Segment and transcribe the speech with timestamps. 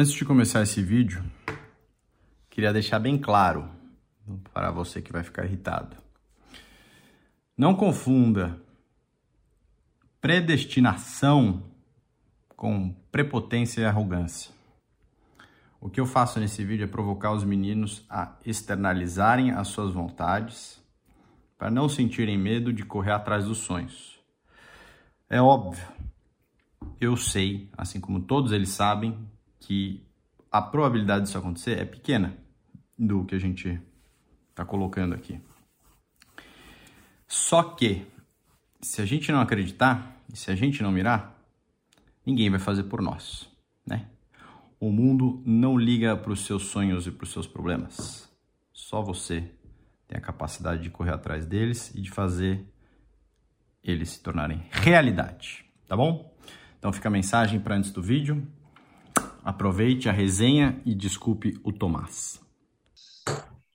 [0.00, 1.22] Antes de começar esse vídeo,
[2.48, 3.70] queria deixar bem claro
[4.50, 5.94] para você que vai ficar irritado.
[7.54, 8.58] Não confunda
[10.18, 11.62] predestinação
[12.56, 14.50] com prepotência e arrogância.
[15.78, 20.82] O que eu faço nesse vídeo é provocar os meninos a externalizarem as suas vontades
[21.58, 24.18] para não sentirem medo de correr atrás dos sonhos.
[25.28, 25.86] É óbvio,
[26.98, 29.28] eu sei, assim como todos eles sabem,
[29.60, 30.04] que
[30.50, 32.36] a probabilidade disso acontecer é pequena
[32.98, 33.80] do que a gente
[34.50, 35.40] está colocando aqui.
[37.26, 38.04] Só que,
[38.80, 41.40] se a gente não acreditar, se a gente não mirar,
[42.26, 43.48] ninguém vai fazer por nós,
[43.86, 44.08] né?
[44.80, 48.28] O mundo não liga para os seus sonhos e para os seus problemas.
[48.72, 49.48] Só você
[50.08, 52.66] tem a capacidade de correr atrás deles e de fazer
[53.82, 56.34] eles se tornarem realidade, tá bom?
[56.78, 58.46] Então fica a mensagem para antes do vídeo.
[59.44, 62.40] Aproveite a resenha e desculpe o Tomás.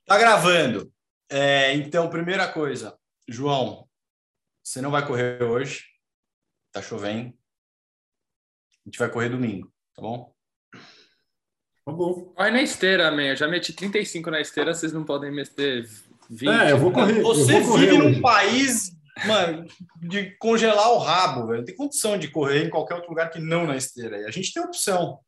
[0.06, 0.92] Tá gravando.
[1.30, 3.88] É, então, primeira coisa, João,
[4.64, 5.84] você não vai correr hoje.
[6.72, 7.30] Tá chovendo.
[7.30, 10.34] A gente vai correr domingo, tá bom?
[11.86, 12.34] Tá bom.
[12.36, 13.24] Vai na esteira, man.
[13.24, 15.88] Eu já meti 35 na esteira, vocês não podem meter
[16.30, 16.50] 20.
[16.50, 17.22] É, eu vou correr.
[17.22, 18.22] Você eu vou correr vive num hoje.
[18.22, 18.92] país,
[19.26, 19.66] mano,
[20.02, 21.60] de congelar o rabo, velho.
[21.60, 24.18] Não tem condição de correr em qualquer outro lugar que não na esteira.
[24.18, 25.20] E a gente tem opção.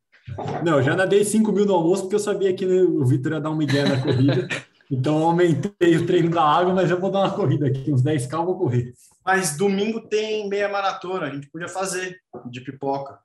[0.64, 3.50] Não, já nadei 5 mil no almoço porque eu sabia que o Vitor ia dar
[3.50, 4.48] uma ideia na corrida.
[4.90, 8.02] Então eu aumentei o treino da água, mas eu vou dar uma corrida aqui, uns
[8.02, 8.94] 10k eu vou correr.
[9.26, 12.18] Mas domingo tem meia maratona, a gente podia fazer
[12.50, 13.20] de pipoca.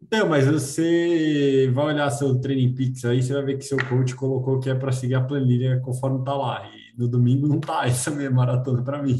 [0.00, 4.14] Então, mas você vai olhar seu training pix aí, você vai ver que seu coach
[4.14, 6.64] colocou que é para seguir a planilha conforme tá lá.
[6.68, 9.18] E no domingo não tá essa meia maratona para mim.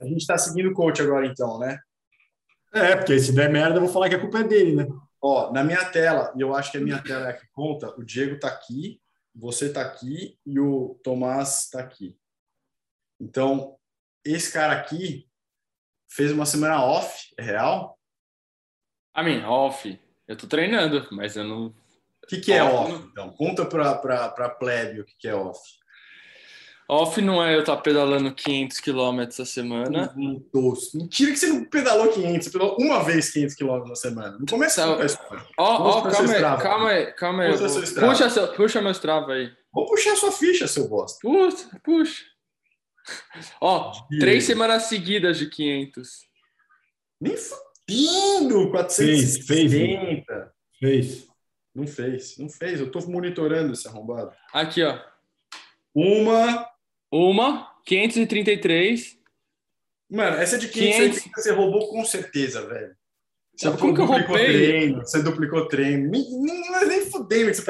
[0.00, 1.78] A gente tá seguindo o coach agora, então, né?
[2.74, 4.86] É, porque se der merda, eu vou falar que a culpa é dele, né?
[5.22, 7.88] Ó, na minha tela, e eu acho que a minha tela é a que conta,
[7.98, 9.00] o Diego tá aqui,
[9.34, 12.16] você tá aqui e o Tomás tá aqui.
[13.18, 13.76] Então,
[14.24, 15.26] esse cara aqui
[16.10, 17.98] fez uma semana off, é real?
[19.14, 19.98] A mim, off.
[20.26, 21.66] Eu tô treinando, mas eu não.
[21.66, 23.30] O que, que é Off, off, então?
[23.30, 25.60] Conta pra, pra, pra plebe o que, que é off.
[26.88, 30.14] Off não é eu estar pedalando 500 km a semana.
[30.16, 30.96] Um doce.
[30.96, 34.32] Mentira que você não pedalou 500, você pedalou uma vez 500 km na semana.
[34.32, 34.86] Tá.
[34.86, 35.46] não tá história.
[35.58, 37.52] Ó, ó, calma aí, calma aí, calma aí.
[37.52, 38.08] Puxa seu.
[38.08, 39.50] Puxa, seu, puxa meu Strava aí.
[39.72, 41.18] Vou puxar sua ficha, seu bosta.
[41.22, 42.24] Puxa, puxa.
[43.60, 46.08] Ó, três semanas seguidas de 500.
[47.20, 48.70] Nem fudendo!
[48.70, 50.54] 460.
[50.78, 51.26] Fez.
[51.74, 52.78] Não fez, não fez.
[52.78, 54.32] Eu tô monitorando esse arrombado.
[54.52, 54.98] Aqui, ó.
[55.94, 56.73] Uma.
[57.16, 59.16] Uma, 533.
[60.10, 61.18] Mano, essa de 500.
[61.22, 62.94] 580 você roubou com certeza, velho.
[63.56, 64.46] Você Como que eu duplicou roubei?
[64.46, 66.10] treino, você duplicou treino.
[66.10, 67.62] Nem, nem, mas nem fudendo que você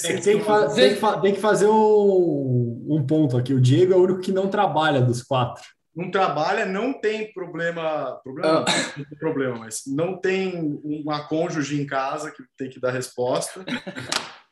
[0.00, 3.54] 600 Tem que, fa- tem que fa- tem que fazer um, um ponto aqui.
[3.54, 5.62] O Diego é o único que não trabalha dos quatro.
[5.94, 8.64] não trabalha, não tem problema, problema,
[8.96, 13.64] não tem problema, mas não tem uma cônjuge em casa que tem que dar resposta.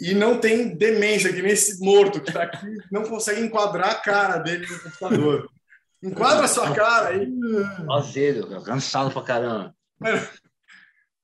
[0.00, 3.94] E não tem demência, que nem esse morto que tá aqui, não consegue enquadrar a
[3.96, 5.50] cara dele no computador.
[6.02, 7.26] Enquadra a sua cara aí.
[8.48, 9.74] Cara, cansado pra caramba.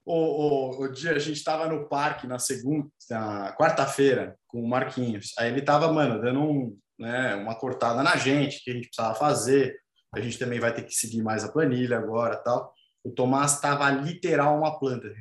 [0.08, 4.68] O, o, o dia a gente tava no parque na segunda, na quarta-feira com o
[4.68, 5.32] Marquinhos.
[5.36, 9.16] Aí ele tava, mano, dando um, né, uma cortada na gente, que a gente precisava
[9.16, 9.76] fazer.
[10.14, 12.72] A gente também vai ter que seguir mais a planilha agora, tal.
[13.02, 15.12] O Tomás tava literal uma planta.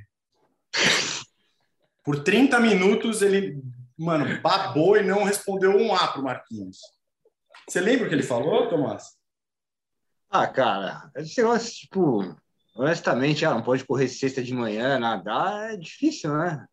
[2.06, 3.60] Por 30 minutos ele,
[3.98, 6.78] mano, babou e não respondeu um A pro Marquinhos.
[7.68, 9.04] Você lembra o que ele falou, Tomás?
[10.30, 12.36] Ah, cara, esse negócio, tipo,
[12.76, 16.66] honestamente, ah, não pode correr sexta de manhã, nadar, é difícil, né?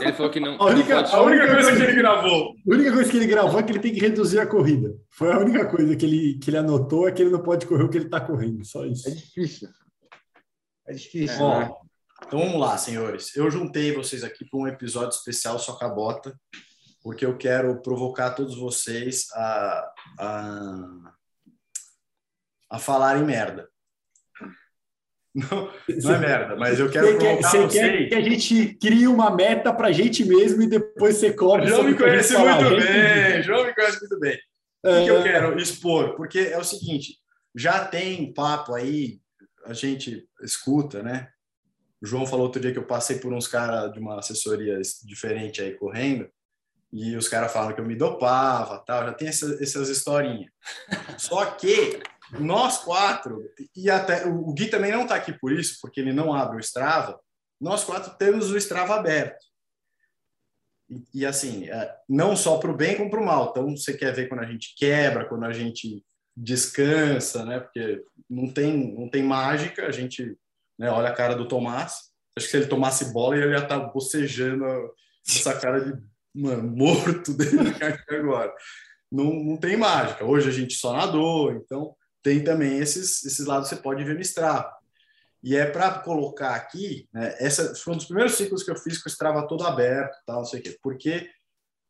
[0.00, 0.60] Ele falou que não.
[0.60, 2.48] A única- não pode- A única coisa que ele gravou.
[2.50, 4.94] A única coisa que ele gravou é que ele tem que reduzir a corrida.
[5.10, 7.84] Foi a única coisa que ele, que ele anotou é que ele não pode correr
[7.84, 8.64] o que ele está correndo.
[8.64, 9.08] Só isso.
[9.08, 9.68] É difícil.
[10.86, 11.70] É difícil, Ó, né?
[12.24, 13.34] Então vamos lá, senhores.
[13.36, 16.34] Eu juntei vocês aqui para um episódio especial só cabota,
[17.02, 21.12] porque eu quero provocar todos vocês a, a,
[22.70, 23.68] a falarem merda.
[25.34, 25.70] Não,
[26.02, 29.06] não é merda, mas eu quero Você quer, provocar você quer que a gente crie
[29.06, 31.66] uma meta para a gente mesmo e depois você cobra.
[31.66, 33.42] João me conhece muito bem.
[33.42, 34.38] João me conhece muito bem.
[34.82, 36.16] O É, que, que eu quero expor?
[36.16, 37.18] Porque é o seguinte,
[37.54, 39.20] já tem papo aí,
[39.66, 41.28] a gente escuta, né?
[42.06, 45.60] O João falou outro dia que eu passei por uns caras de uma assessoria diferente
[45.60, 46.30] aí correndo,
[46.92, 50.48] e os caras falam que eu me dopava, tal, já tem essa- essas historinhas.
[51.18, 52.00] Só que
[52.38, 53.42] nós quatro,
[53.74, 56.60] e até o Gui também não está aqui por isso, porque ele não abre o
[56.60, 57.18] Strava,
[57.60, 59.44] nós quatro temos o Strava aberto.
[60.88, 63.48] E, e assim, é, não só para o bem como para o mal.
[63.50, 66.04] Então, você quer ver quando a gente quebra, quando a gente
[66.36, 67.58] descansa, né?
[67.58, 69.86] Porque não tem, não tem mágica.
[69.86, 70.38] A gente
[70.78, 72.10] né, olha a cara do Tomás.
[72.36, 74.64] Acho que se ele tomasse bola, ele ia estar tá bocejando
[75.26, 76.02] essa cara de
[76.34, 77.74] mano, morto dele
[78.10, 78.52] agora.
[79.10, 80.24] Não, não tem mágica.
[80.24, 84.14] Hoje a gente só nadou, então tem também esses, esses lados que você pode ver
[84.14, 84.70] no Strava.
[85.42, 89.00] E é para colocar aqui, né, essa foi um dos primeiros ciclos que eu fiz
[89.00, 91.30] com o Strava todo aberto, tal, não sei o quê, porque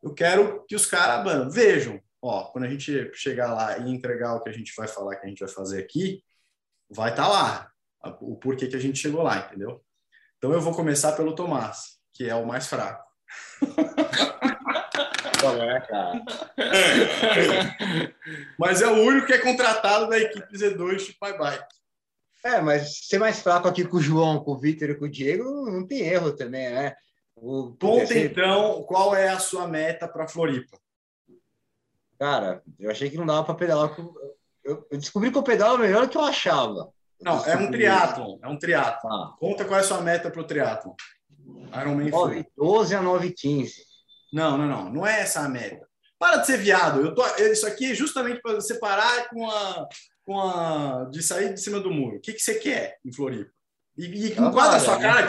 [0.03, 4.43] eu quero que os caras, vejam, ó, quando a gente chegar lá e entregar o
[4.43, 6.23] que a gente vai falar que a gente vai fazer aqui,
[6.91, 7.73] vai estar tá lá
[8.21, 9.83] o porquê que a gente chegou lá, entendeu?
[10.39, 13.05] Então eu vou começar pelo Tomás, que é o mais fraco.
[16.59, 18.15] é.
[18.59, 21.77] Mas é o único que é contratado da equipe Z2 Chip My Bike.
[22.45, 25.11] É, mas ser mais fraco aqui com o João, com o Vitor e com o
[25.11, 26.95] Diego, não tem erro também, né?
[27.35, 28.31] O, Ponto, ser...
[28.31, 30.79] então, qual é a sua meta para Floripa?
[32.19, 33.97] Cara, eu achei que não dava para pedalar.
[34.65, 36.93] Eu, descobri que eu pedalo melhor do que eu achava.
[37.21, 39.11] Não, é um triatlon, é um triatlon.
[39.11, 39.35] Ah.
[39.39, 40.95] Conta qual é a sua meta para o triatlon.
[41.81, 43.71] Ironman 9, 12 a 9,15.
[44.33, 44.93] Não, não, não.
[44.93, 45.87] Não é essa a meta.
[46.19, 47.01] Para de ser viado.
[47.01, 49.89] Eu tô, isso aqui é justamente para você parar com a,
[50.25, 52.17] com a, de sair de cima do muro.
[52.17, 53.51] O que, que você quer em Floripa?
[53.99, 55.29] E, e com quase a sua cara.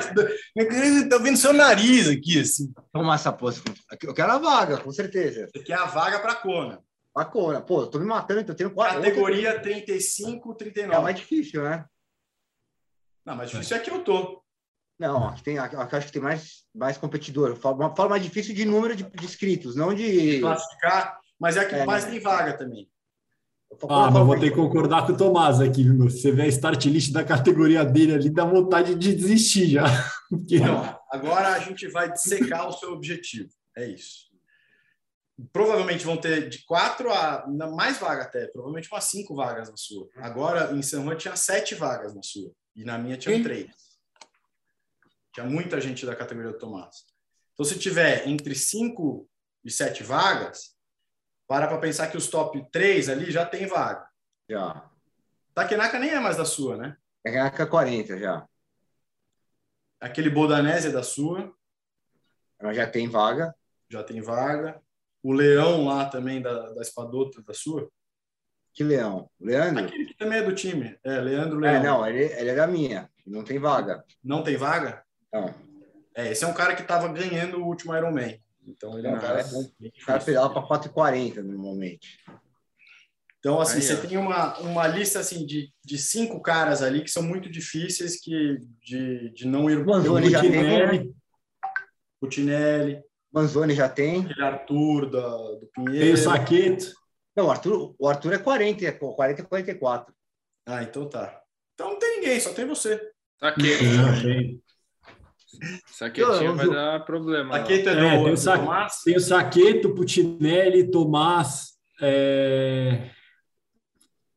[0.55, 2.73] Estou vendo seu nariz aqui, assim.
[2.91, 3.61] Toma essa pose.
[4.03, 5.47] Eu quero a vaga, com certeza.
[5.53, 6.81] Você quer a vaga para Kona.
[7.17, 7.61] Para Kona.
[7.61, 9.01] Pô, eu tô me matando, então eu tenho quatro.
[9.01, 10.95] Categoria 35, 39.
[10.95, 11.83] É mais difícil, né?
[13.25, 14.43] Não, mais difícil é que eu tô.
[14.99, 17.57] Não, aqui tem, aqui, acho que tem mais, mais competidor.
[17.63, 20.35] Uma forma mais difícil de número de, de inscritos, não de...
[20.35, 20.39] de.
[20.41, 22.87] classificar, mas é a que é, mais tem vaga também.
[23.89, 26.03] Ah, mas vou ter que concordar com o Tomás aqui, viu?
[26.03, 29.85] Você vê a start list da categoria dele ali, dá vontade de desistir já.
[30.29, 30.59] Porque...
[30.59, 33.49] Não, agora a gente vai dissecar o seu objetivo.
[33.75, 34.26] É isso.
[35.53, 40.09] Provavelmente vão ter de quatro a mais vaga até, provavelmente umas cinco vagas na sua.
[40.15, 43.71] Agora em São Juan tinha sete vagas na sua e na minha tinha três.
[45.33, 47.05] Tinha muita gente da categoria do Tomás.
[47.53, 49.29] Então, se tiver entre cinco
[49.63, 50.75] e sete vagas,
[51.47, 54.07] para para pensar que os top 3 ali já tem vaga.
[54.49, 54.89] Já.
[55.53, 56.97] Takenaka nem é mais da sua, né?
[57.23, 58.47] Takenaka 40 já.
[59.99, 61.51] Aquele Bodanese é da sua.
[62.59, 63.55] Ela já tem vaga.
[63.89, 64.81] Já tem vaga.
[65.23, 67.89] O Leão lá também da, da Espadota da sua.
[68.73, 69.29] Que Leão?
[69.39, 69.85] Leandro?
[69.85, 70.97] Aquele que também é do time.
[71.03, 71.81] É, Leandro é, Leão.
[71.81, 73.09] É, não, ele, ele é da minha.
[73.25, 74.03] Não tem vaga.
[74.23, 75.03] Não tem vaga?
[75.33, 75.53] Não.
[76.15, 78.41] É, esse é um cara que estava ganhando o último Ironman.
[78.67, 82.19] Então ele é um cara, o cara pedala para 4,40 normalmente.
[83.39, 83.95] Então, assim, Aí, você é.
[83.97, 88.57] tem uma, uma lista assim, de, de cinco caras ali que são muito difíceis que,
[88.81, 89.85] de, de não ir.
[89.85, 91.15] Manzoni já tem.
[92.19, 93.01] Putinelli.
[93.31, 94.21] Manzoni já tem.
[94.21, 96.05] Aquele Arthur da, do Pinheiro.
[96.05, 96.85] Tem o Saqueto.
[97.35, 100.13] Não, o Arthur, o Arthur é 40, 40 e 44.
[100.65, 101.41] Ah, então tá.
[101.73, 102.99] Então não tem ninguém, só tem você.
[103.39, 103.83] Saqueto.
[104.23, 104.61] tem.
[105.87, 107.57] Saquetinho vai dar problema.
[107.57, 109.01] Saqueto é, do, é, tem, o Sa Tomás.
[109.03, 111.77] tem o Saqueto, Putinelli, Tomás.
[112.01, 113.09] É...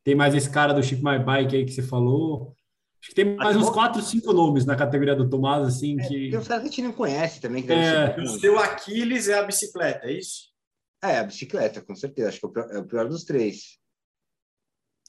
[0.03, 2.55] Tem mais esse cara do Chip My Bike aí que você falou.
[3.01, 6.29] Acho que tem mais uns quatro, cinco nomes na categoria do Tomás, assim, é, que...
[6.29, 7.63] Tem uns caras que a gente não conhece também.
[7.63, 8.15] Que é.
[8.19, 10.51] O seu Aquiles é a bicicleta, é isso?
[11.03, 12.29] É, a bicicleta, com certeza.
[12.29, 13.79] Acho que é o pior, é o pior dos três.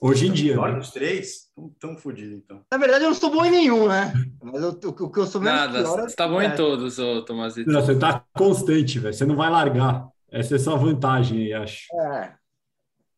[0.01, 0.59] Hoje em dia.
[0.59, 0.79] Olha, né?
[0.81, 2.65] os três estão tão fodidos, então.
[2.73, 4.13] Na verdade, eu não sou bom em nenhum, né?
[4.43, 6.47] Mas eu, o, que eu sou menos Nada, pior, você tá bom é.
[6.47, 7.71] em todos, ô Tomazito.
[7.71, 9.15] Não, você tá constante, velho.
[9.15, 10.09] Você não vai largar.
[10.31, 11.95] Essa é a sua vantagem, acho.
[11.95, 12.35] É.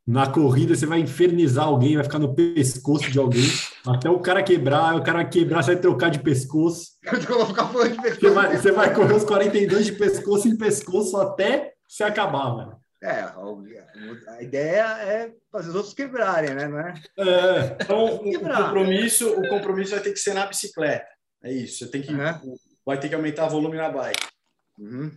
[0.06, 3.46] Na corrida, você vai infernizar alguém, vai ficar no pescoço de alguém,
[3.86, 6.92] até o cara quebrar, o cara quebrar, você vai trocar de pescoço.
[7.10, 8.20] Eu vou ficar falando de pescoço.
[8.20, 12.84] Você vai, você vai correr os 42 de pescoço em pescoço até se acabar, velho.
[13.02, 13.20] É,
[14.28, 16.68] a ideia é fazer os outros quebrarem, né?
[16.68, 16.94] Não é?
[17.18, 21.06] é então, o compromisso, o compromisso vai ter que ser na bicicleta.
[21.42, 21.78] É isso.
[21.78, 22.56] Você tem que, uhum.
[22.84, 24.26] vai ter que aumentar o volume na bike.
[24.78, 25.12] Uhum.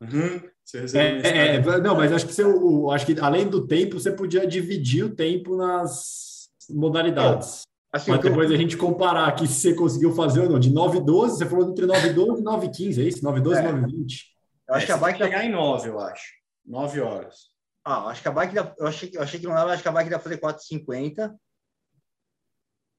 [0.00, 0.42] Uhum.
[0.74, 4.46] É, é, não, mas acho que você, o, acho que além do tempo, você podia
[4.46, 7.62] dividir o tempo nas modalidades.
[7.92, 10.60] Assim, mas depois a gente comparar aqui se você conseguiu fazer ou não.
[10.60, 13.04] De 9 e 12, você falou entre 9 e 12 e 9 e 15, é
[13.04, 13.24] isso?
[13.24, 13.72] 9 e 12 e é.
[13.72, 14.36] 9 e 20.
[14.68, 16.32] Eu acho é, que a bike chegar em 9, eu acho.
[16.64, 17.36] 9 horas.
[17.84, 19.88] Ah, acho que a bike dá, eu achei, eu achei que não dava, acho que
[19.88, 21.34] a bike dá fazer 4,50.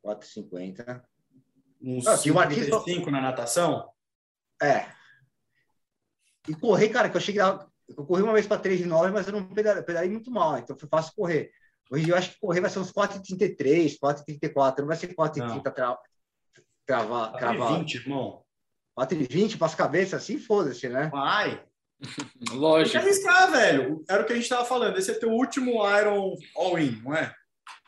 [0.06, 1.02] 4,50.
[1.82, 3.90] Uns ah, 5 na natação?
[4.62, 4.88] É.
[6.48, 9.28] E correr, cara, que eu achei que dava, eu corri uma vez para 3,9, mas
[9.28, 11.52] eu não pedalei, pedalei muito mal, então foi fácil correr.
[11.92, 15.98] Hoje eu acho que correr vai ser uns 4,33, 4,34, não vai ser 4,30 tra...
[16.86, 17.34] cravar.
[17.34, 17.80] cravar.
[17.80, 18.44] 20, irmão.
[18.96, 21.10] 4 e 20 para as cabeças assim, foda-se, né?
[21.12, 21.64] Vai.
[22.54, 22.94] Lógico.
[22.94, 24.04] Tem que arriscar, velho.
[24.10, 24.98] Era o que a gente tava falando.
[24.98, 27.34] Esse é teu último Iron All-In, não é?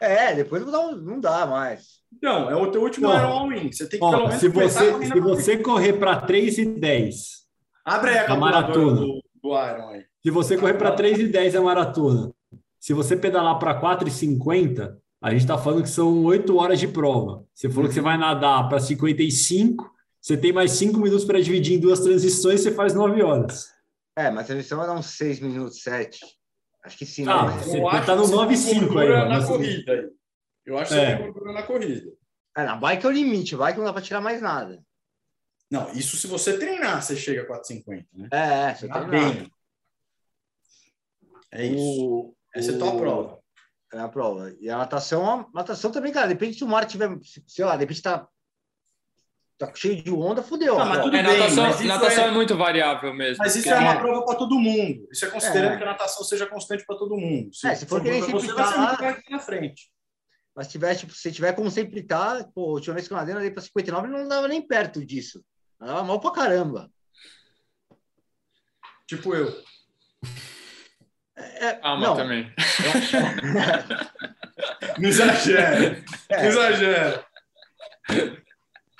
[0.01, 2.01] É, depois não dá, não dá mais.
[2.21, 3.17] Não, é o teu último Não.
[3.17, 3.71] Iron All-In.
[3.71, 7.42] Você tem que Ó, pelo menos se você, se você correr para 3 e 10,
[7.85, 8.95] Abre aí a A calculadora maratona.
[9.01, 10.05] do, do Iron aí.
[10.23, 12.31] se você correr para 3 e 10 é maratona,
[12.79, 16.79] se você pedalar para 4 e 50, a gente está falando que são 8 horas
[16.79, 17.45] de prova.
[17.53, 19.89] Você falou que você vai nadar para 55,
[20.21, 23.67] você tem mais 5 minutos para dividir em duas transições, você faz 9 horas.
[24.17, 26.19] É, mas a transmissão vai dar uns 6 minutos, 7.
[26.85, 27.25] Acho que sim.
[27.27, 27.57] Ah, né?
[27.63, 29.91] Você Eu acho tá no que você 9 e tem 5 aí, na mas- corrida
[29.91, 30.09] aí.
[30.65, 31.05] Eu acho que É.
[31.17, 32.11] você tem gordura na corrida.
[32.55, 34.79] É, na bike é o limite, bike não dá para tirar mais nada.
[35.73, 38.27] Não, isso se você treinar, você chega a 4,50, né?
[38.31, 39.51] É, é, você Tá tem bem.
[41.51, 42.05] É isso.
[42.05, 43.39] O, Essa é a tua o- prova.
[43.91, 44.53] É a prova.
[44.59, 47.09] E a natação, a natação também, cara, depende se o mar tiver,
[47.47, 48.27] sei lá, de repente tá,
[49.57, 50.77] tá cheio de onda, fudeu.
[50.77, 51.15] Não, mas a tudo.
[51.15, 52.31] É, bem, natação, mas natação é- é...
[52.31, 53.37] muito variável mesmo.
[53.39, 53.99] Mas isso é uma É.
[53.99, 55.07] prova para todo mundo.
[55.11, 55.77] Isso é considerando É.
[55.77, 57.49] que a natação seja constante para todo mundo.
[57.65, 59.39] É, se for que nem pra sempre você, vai ser tá- muito mais aqui na
[59.39, 59.91] frente.
[60.55, 63.17] Mas se tiver, tipo, se tiver como sempre tá, pô, a última vez que eu
[63.17, 65.43] nadei, eu nadei pra 59 não dava nem perto disso.
[65.83, 66.89] Nadava mal pra caramba.
[69.05, 69.53] Tipo eu.
[71.35, 72.53] É, Ah, mas não, também.
[74.97, 76.01] Não exagera.
[76.29, 76.47] Não É.
[76.47, 77.25] exagera.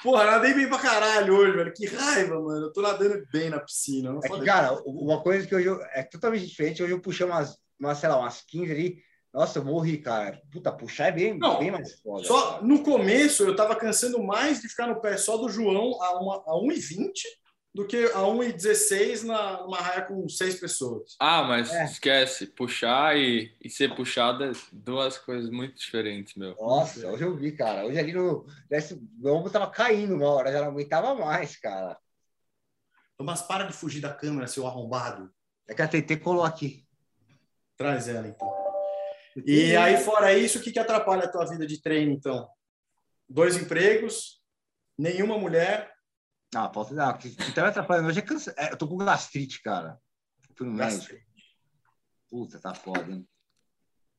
[0.01, 1.73] Porra, nadei bem pra caralho hoje, velho.
[1.73, 2.65] Que raiva, mano.
[2.65, 4.11] Eu tô nadando bem na piscina.
[4.11, 6.83] Não É que, cara, uma coisa que hoje eu, é totalmente diferente.
[6.83, 9.01] Hoje eu puxei umas, umas, sei lá, umas 15 ali.
[9.33, 10.39] Nossa, eu morri, cara.
[10.51, 12.23] Puta, puxar é bem, Não, bem mais foda.
[12.25, 16.19] Só no começo eu tava cansando mais de ficar no pé só do João a,
[16.19, 17.11] uma, a 1,20
[17.73, 21.15] do que a 1,16 na, numa raia com seis pessoas.
[21.19, 21.85] Ah, mas É.
[21.85, 22.45] esquece.
[22.45, 26.55] Puxar e, e ser puxada é duas coisas muito diferentes, meu.
[26.55, 27.87] Nossa, hoje eu vi, cara.
[27.87, 28.45] Hoje ali no.
[28.69, 31.97] Desce, meu ombro tava caindo uma hora, já não aguentava mais, cara.
[33.19, 35.31] Mas para de fugir da câmera, seu arrombado.
[35.67, 36.85] É que a TT colou aqui.
[37.75, 38.62] Traz ela, então.
[39.45, 42.47] E aí, fora isso, o que, que atrapalha a tua vida de treino, então?
[43.27, 44.41] Dois empregos,
[44.97, 45.91] nenhuma mulher,
[46.53, 46.93] Não, falta.
[46.93, 48.53] Não, o que, tá me atrapalhando hoje é cansa...
[48.57, 49.97] é, Eu tô com gastrite, cara.
[50.55, 51.15] Fui no médico.
[52.29, 53.27] Puta, tá foda, hein?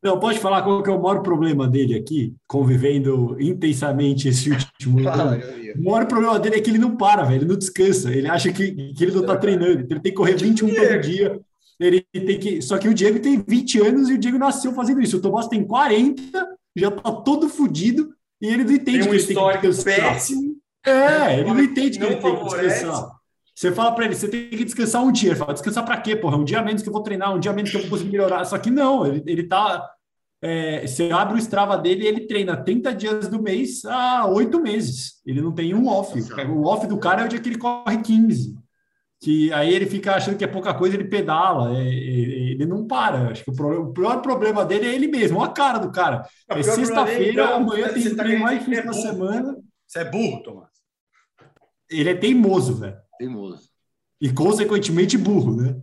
[0.03, 4.99] Não, pode falar qual que é o maior problema dele aqui, convivendo intensamente esse último
[5.09, 5.41] ano.
[5.77, 8.13] O maior problema dele é que ele não para, velho, ele não descansa.
[8.13, 11.01] Ele acha que, que ele não tá treinando, então ele tem que correr 21 todo
[11.01, 11.41] dia.
[11.81, 12.63] Ele tem que.
[12.63, 15.17] Só que o Diego tem 20 anos e o Diego nasceu fazendo isso.
[15.17, 16.23] O Tomás tem 40,
[16.77, 19.85] já tá todo fudido e ele não entende tem um que ele tem que descansar.
[19.85, 20.57] péssimo.
[20.87, 22.85] É, ele não entende que Não ele tem que favorece.
[22.85, 23.11] descansar.
[23.55, 25.31] Você fala pra ele, você tem que descansar um dia.
[25.31, 26.37] Ele fala, descansar pra quê, porra?
[26.37, 27.91] Um dia a menos que eu vou treinar, um dia a menos que eu vou
[27.91, 28.45] conseguir melhorar.
[28.45, 29.89] Só que não, ele, ele tá.
[30.43, 34.61] é, você abre o Strava dele e ele treina 30 dias do mês há oito
[34.61, 35.21] meses.
[35.25, 36.19] Ele não tem um off.
[36.49, 38.57] O off do cara é o dia que ele corre 15.
[39.25, 41.75] Que aí ele fica achando que é pouca coisa, ele pedala.
[41.75, 43.31] é, é, ele não para.
[43.31, 45.91] Acho que o, problema- o pior problema dele é ele mesmo, olha a cara do
[45.91, 46.29] cara.
[46.47, 49.01] É sexta-feira, então, amanhã tem tá treino mais difícil é burro.
[49.01, 49.57] semana.
[49.87, 50.71] Você é burro, Tomás.
[51.91, 52.99] Ele é teimoso, velho.
[53.19, 53.71] Teimoso.
[54.21, 55.81] E, consequentemente, burro, né?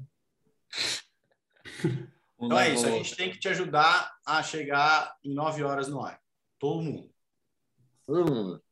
[2.40, 6.04] Então é isso, a gente tem que te ajudar a chegar em nove horas no
[6.04, 6.20] ar.
[6.60, 7.10] Todo mundo.
[8.06, 8.64] Todo mundo.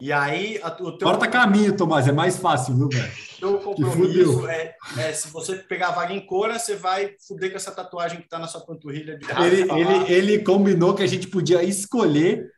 [0.00, 3.10] E aí, a, o teu, Corta caminho, Tomás, é mais fácil, viu, velho?
[3.40, 7.56] teu compromisso é, é, se você pegar a vaga em Cora, você vai fuder com
[7.56, 11.26] essa tatuagem que tá na sua panturrilha de Ele, ele, ele combinou que a gente
[11.26, 12.50] podia escolher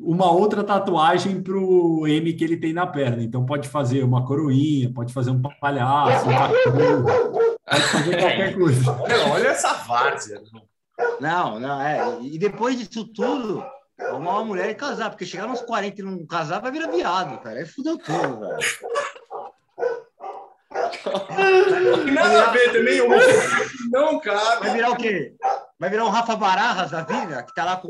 [0.00, 3.22] uma outra tatuagem pro M que ele tem na perna.
[3.22, 7.04] Então pode fazer uma coroinha, pode fazer um palhaço, um cachorro,
[7.68, 8.92] pode fazer qualquer coisa.
[8.92, 10.40] Olha, olha essa várzea.
[11.20, 12.18] Não, não, é.
[12.22, 13.64] E depois disso tudo,
[13.98, 17.40] arrumar uma mulher e casar, porque chegar nos 40 e não casar vai virar viado,
[17.42, 17.58] cara.
[17.58, 18.58] Aí fudeu tudo, velho.
[22.04, 23.08] Tem nada a ver também, eu
[23.90, 24.70] não Vai cabe.
[24.70, 25.34] virar o quê?
[25.78, 27.88] Vai virar um Rafa Barajas da vida, que tá lá com.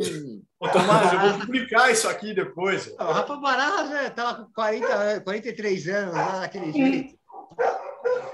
[0.61, 2.95] Ô, Tomás, eu vou publicar isso aqui depois.
[2.99, 3.05] ó.
[3.09, 7.19] O Rafa Barajas né, tá lá com 40, 43 anos, lá daquele jeito.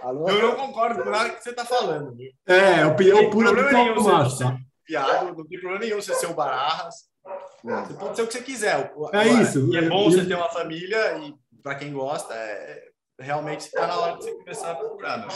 [0.03, 0.29] Alô?
[0.29, 2.15] Eu não concordo com nada que você tá falando.
[2.17, 2.31] Viu?
[2.47, 4.39] É, Tem pura do problema nenhum Tomás.
[4.85, 6.95] Piado, não tem problema nenhum você ser o Bararras.
[7.65, 8.73] Você pode ser o que você quiser.
[8.73, 9.73] É agora, isso.
[9.73, 13.87] E é bom E- você ter uma família e para quem gosta, é, realmente está
[13.87, 15.19] na hora de você começar a procurar.
[15.19, 15.29] Né?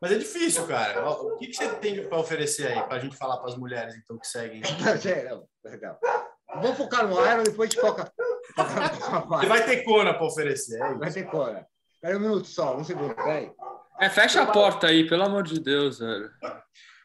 [0.00, 1.08] Mas é difícil, cara.
[1.08, 3.94] O que, que você tem para oferecer aí para a gente falar para as mulheres
[3.94, 4.60] então que seguem?
[5.30, 6.00] Não, legal.
[6.56, 8.12] Vamos focar no Iron, depois a gente foca.
[9.28, 10.82] Você vai ter cona para oferecer.
[10.82, 11.64] É Vai ter cora.
[11.94, 13.52] Espera um minuto só, um segundo, peraí.
[14.00, 16.28] É, fecha a porta aí, pelo amor de Deus, velho.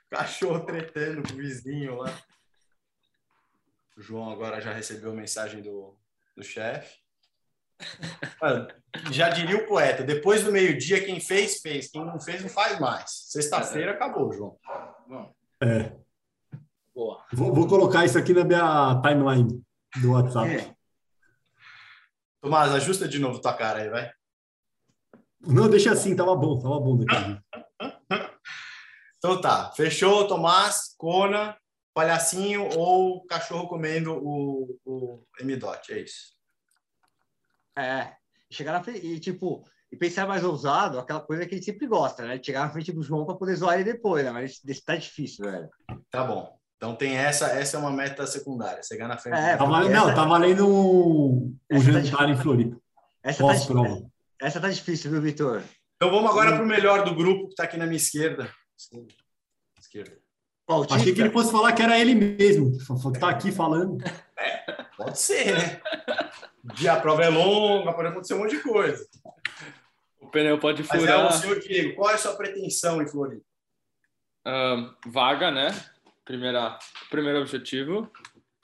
[0.09, 2.11] Cachorro tretando com o vizinho lá.
[3.97, 5.97] O João agora já recebeu a mensagem do,
[6.35, 6.97] do chefe.
[9.11, 11.91] Já diria o poeta, depois do meio-dia, quem fez, fez.
[11.91, 13.11] Quem não fez, não faz mais.
[13.29, 14.57] Sexta-feira acabou, João.
[15.61, 15.95] É.
[16.93, 17.23] Boa.
[17.31, 19.63] Vou, vou, colocar isso aqui na minha timeline
[20.01, 20.55] do WhatsApp.
[20.55, 20.75] É.
[22.41, 24.11] Tomás, ajusta de novo tua cara aí, vai.
[25.41, 26.97] Não, deixa assim, tava bom, tava bom.
[29.17, 31.55] então tá, fechou, Tomás, Cona,
[31.97, 36.37] palhacinho ou cachorro comendo o, o M-Dot, é isso.
[37.75, 38.13] É,
[38.51, 41.87] chegar na frente e, tipo, e pensar mais ousado, aquela coisa que a gente sempre
[41.87, 42.39] gosta, né?
[42.43, 44.29] Chegar na frente do João para poder zoar ele depois, né?
[44.29, 45.67] Mas isso tá difícil, velho.
[46.11, 46.55] Tá bom.
[46.75, 49.39] Então tem essa, essa é uma meta secundária, chegar na frente.
[49.39, 52.79] É, tá valendo, não, tá valendo um, um tá jantar tá em Floripa.
[53.23, 53.73] Essa tá, essa,
[54.39, 55.63] essa tá difícil, viu, Vitor?
[55.95, 58.53] Então vamos agora para o melhor do grupo, que está aqui na minha esquerda.
[59.79, 60.26] Esquerda.
[60.89, 64.03] Achei que ele fosse falar que era ele mesmo, que tá aqui falando.
[64.37, 65.81] É, pode ser, né?
[66.73, 69.07] dia a prova é longa, pode acontecer um monte de coisa.
[70.19, 71.01] O pneu pode furar.
[71.01, 73.45] Mas é o senhor Diego, qual é a sua pretensão em Floripa?
[74.45, 75.69] Uh, vaga, né?
[76.25, 76.77] Primeira,
[77.09, 78.11] primeiro objetivo.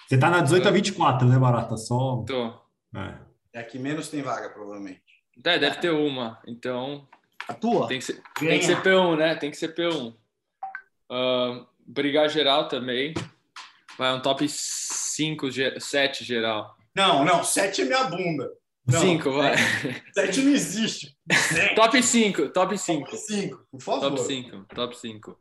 [0.07, 1.77] Você tá na 18 a 24, né, Barata?
[1.77, 2.23] Só.
[2.27, 2.47] Tô.
[2.95, 3.17] É.
[3.53, 5.01] é a que menos tem vaga, provavelmente.
[5.43, 6.41] É, deve ter uma.
[6.45, 7.07] Então.
[7.47, 7.87] A tua?
[7.87, 9.35] Tem que ser, tem que ser P1, né?
[9.35, 10.13] Tem que ser P1.
[11.09, 13.13] Uh, brigar geral também.
[13.97, 15.49] Vai um top 5,
[15.79, 16.75] 7 geral.
[16.95, 18.49] Não, não, 7 é minha bunda.
[18.89, 19.55] 5, vai.
[20.13, 21.15] 7 não existe.
[21.75, 23.05] top 5, top 5.
[23.05, 24.01] Top 5, por favor.
[24.01, 25.31] Top 5, top 5.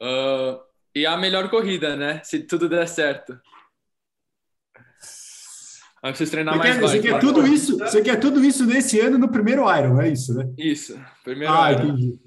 [0.00, 0.60] Uh,
[0.94, 2.20] e a melhor corrida, né?
[2.24, 3.38] Se tudo der certo.
[6.02, 9.00] Aí vocês treinar você mais quer, Você quer, tudo isso, você quer tudo isso nesse
[9.00, 10.52] ano no primeiro Iron, é isso, né?
[10.58, 11.84] Isso, primeiro ah, Iron.
[11.84, 12.20] Entendi.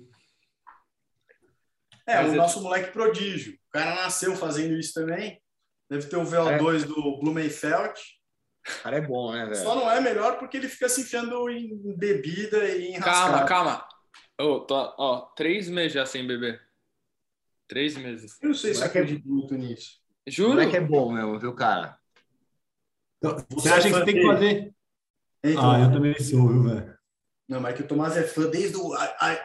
[2.07, 2.37] É, Mas o é...
[2.37, 3.53] nosso moleque prodígio.
[3.53, 5.41] O cara nasceu fazendo isso também.
[5.89, 6.85] Deve ter o VO2 é.
[6.85, 7.99] do Blumenfeld.
[8.65, 9.55] O cara é bom, né, velho?
[9.57, 13.87] Só não é melhor porque ele fica se enfiando em bebida e em Calma, calma.
[14.39, 16.61] Oh, tô, ó, três meses já sem beber.
[17.67, 18.37] Três meses.
[18.41, 19.99] Eu não sei se eu acredito muito nisso.
[20.27, 20.61] Juro?
[20.61, 21.97] O que é bom mesmo, viu, cara?
[23.17, 24.73] Então, você, acha que você tem que fazer?
[25.43, 26.97] Então, ah, eu também sou, viu, velho?
[27.47, 28.93] Não, mas é que o Tomás é fã desde o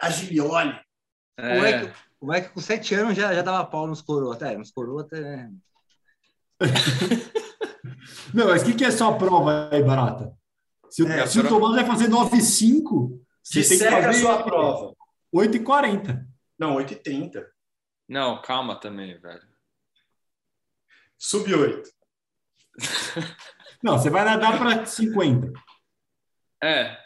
[0.01, 0.79] Agilioli.
[1.37, 1.53] É.
[1.53, 4.37] Como, é que, como é que com sete anos já, já dava pau nos coroas?
[4.37, 5.21] Até, nos coroas até...
[5.21, 5.51] Né?
[8.33, 10.33] Não, mas o que, que é só a prova aí, Barata?
[10.89, 14.95] Se, é, se o Tomás vai fazer 9,5, você tem que fazer a sua prova.
[15.33, 16.25] 8,40.
[16.57, 17.45] Não, 8,30.
[18.07, 19.41] Não, calma também, velho.
[21.17, 21.89] Sub 8.
[23.83, 25.51] Não, você vai nadar para 50.
[26.63, 26.97] É.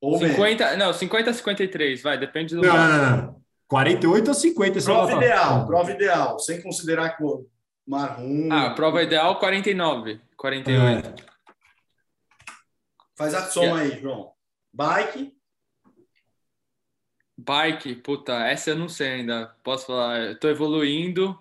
[0.00, 0.78] Ou 50, menos.
[0.78, 2.62] não, 50 a 53, vai, depende do.
[2.62, 3.41] Não, não, não.
[3.72, 4.84] 48 ou 50.
[4.84, 7.48] Prova ideal, prova ideal, sem considerar que o
[7.86, 8.52] marrom.
[8.52, 11.08] Ah, prova ideal 49, 48.
[11.08, 11.14] É.
[13.16, 13.94] Faz a soma yeah.
[13.94, 14.32] aí, João.
[14.70, 15.34] Bike.
[17.38, 19.56] Bike, puta, essa eu não sei ainda.
[19.64, 21.38] Posso falar, eu tô evoluindo.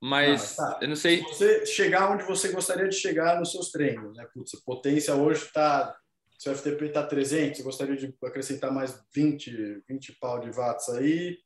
[0.00, 0.78] Mas ah, tá.
[0.82, 1.18] eu não sei.
[1.18, 4.26] Se você chegar onde você gostaria de chegar nos seus treinos, né?
[4.34, 5.96] Putz, potência hoje está.
[6.36, 11.36] Seu FTP está 300, você gostaria de acrescentar mais 20, 20 pau de watts aí.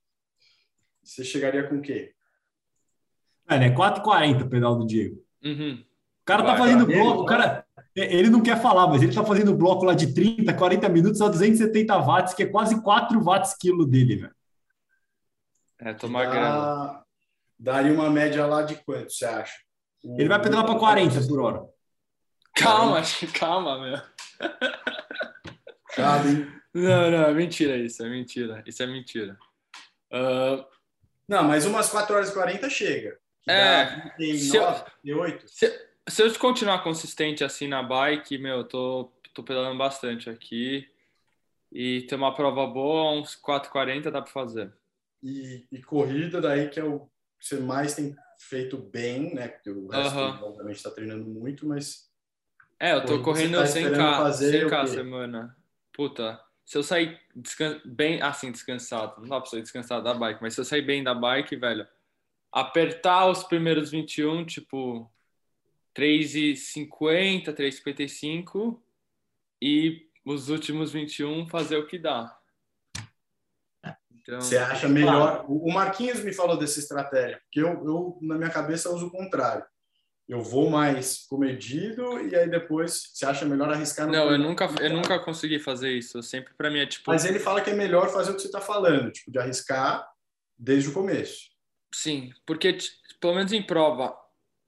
[1.03, 2.15] Você chegaria com o quê?
[3.49, 3.71] É, né?
[3.75, 5.23] 4,40 o pedal do Diego.
[5.45, 5.83] Uhum.
[6.23, 7.67] O cara tá fazendo bloco, o cara.
[7.95, 11.29] Ele não quer falar, mas ele tá fazendo bloco lá de 30, 40 minutos a
[11.29, 14.35] 270 watts, que é quase 4 watts quilo dele, velho.
[15.81, 17.05] É, tomar grana
[17.59, 19.55] daria uma média lá de quanto, você acha?
[20.05, 21.62] Ele vai pedalar para 40 por hora.
[22.55, 23.03] Calma,
[23.38, 24.01] calma, meu.
[25.91, 26.51] Sabe?
[26.73, 28.62] Não, não, é mentira isso, é mentira.
[28.67, 29.37] Isso é mentira.
[30.12, 30.65] Uh...
[31.28, 33.18] Não, mas umas 4 horas e 40 chega.
[33.48, 34.12] É.
[34.18, 39.78] 29, se eu, se, se eu continuar consistente assim na bike, meu, tô, tô pedalando
[39.78, 40.88] bastante aqui.
[41.70, 44.72] E ter uma prova boa, uns 4,40 dá para fazer.
[45.22, 47.08] E, e corrida, daí que é o
[47.42, 49.48] você mais tem feito bem, né?
[49.48, 50.44] Porque o resto, uhum.
[50.44, 52.08] obviamente, está treinando muito, mas.
[52.78, 55.56] É, eu tô correndo tá 100k, 100k semana.
[55.92, 57.20] Puta, se eu sair
[57.85, 61.03] bem, assim, descansado, não dá pra sair descansado da bike, mas se eu sair bem
[61.03, 61.87] da bike, velho,
[62.51, 65.11] apertar os primeiros 21, tipo,
[65.94, 68.81] 3,50, 3,55
[69.61, 72.38] e os últimos 21 fazer o que dá.
[74.11, 75.44] Então, Você acha melhor?
[75.48, 79.64] O Marquinhos me falou dessa estratégia, porque eu, eu, na minha cabeça, uso o contrário.
[80.33, 84.66] Eu vou mais comedido e aí depois você acha melhor arriscar no Não, eu nunca,
[84.81, 86.23] eu nunca consegui fazer isso.
[86.23, 87.11] sempre para mim é tipo.
[87.11, 90.11] Mas ele fala que é melhor fazer o que você está falando, tipo, de arriscar
[90.59, 91.51] desde o começo.
[91.95, 92.79] Sim, porque
[93.21, 94.16] pelo menos em prova,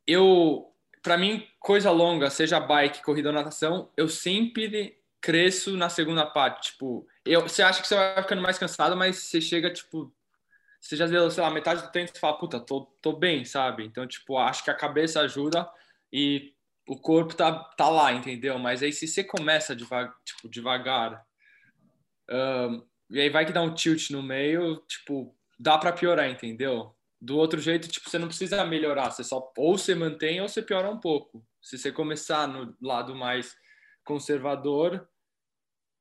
[0.07, 0.71] eu
[1.03, 6.73] para mim, coisa longa, seja bike, corrida ou natação, eu sempre cresço na segunda parte.
[6.73, 10.13] Tipo, eu, você acha que você vai ficando mais cansado, mas você chega, tipo,
[10.85, 13.85] você já deu, sei lá, metade do tempo e fala, puta, tô, tô bem, sabe?
[13.87, 15.67] Então, tipo, acho que a cabeça ajuda
[16.13, 16.53] e
[16.87, 18.59] o corpo tá, tá lá, entendeu?
[18.59, 21.25] Mas aí se você começa devagar, tipo, devagar,
[22.31, 26.95] um, e aí vai que dá um tilt no meio, tipo, dá para piorar, entendeu?
[27.19, 30.61] Do outro jeito, tipo, você não precisa melhorar, você só ou você mantém ou você
[30.61, 31.43] piora um pouco.
[31.63, 33.57] Se você começar no lado mais
[34.05, 35.09] conservador,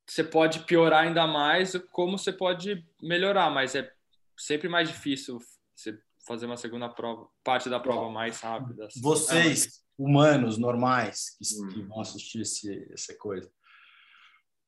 [0.05, 3.89] você pode piorar ainda mais, como você pode melhorar, mas é
[4.37, 5.39] sempre mais difícil
[5.75, 8.85] você fazer uma segunda prova, parte da prova mais rápida.
[8.85, 9.01] Assim.
[9.01, 11.67] Vocês, humanos normais, que, hum.
[11.69, 13.51] que vão assistir esse, essa coisa,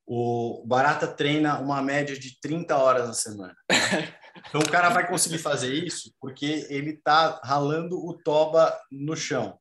[0.06, 3.56] o Barata treina uma média de 30 horas na semana.
[4.50, 9.58] Então o cara vai conseguir fazer isso porque ele tá ralando o toba no chão.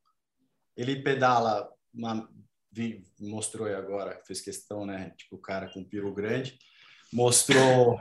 [0.76, 2.28] Ele pedala, uma,
[3.20, 5.10] mostrou aí agora, fez questão, né?
[5.16, 6.58] Tipo o cara com piro grande,
[7.12, 8.00] mostrou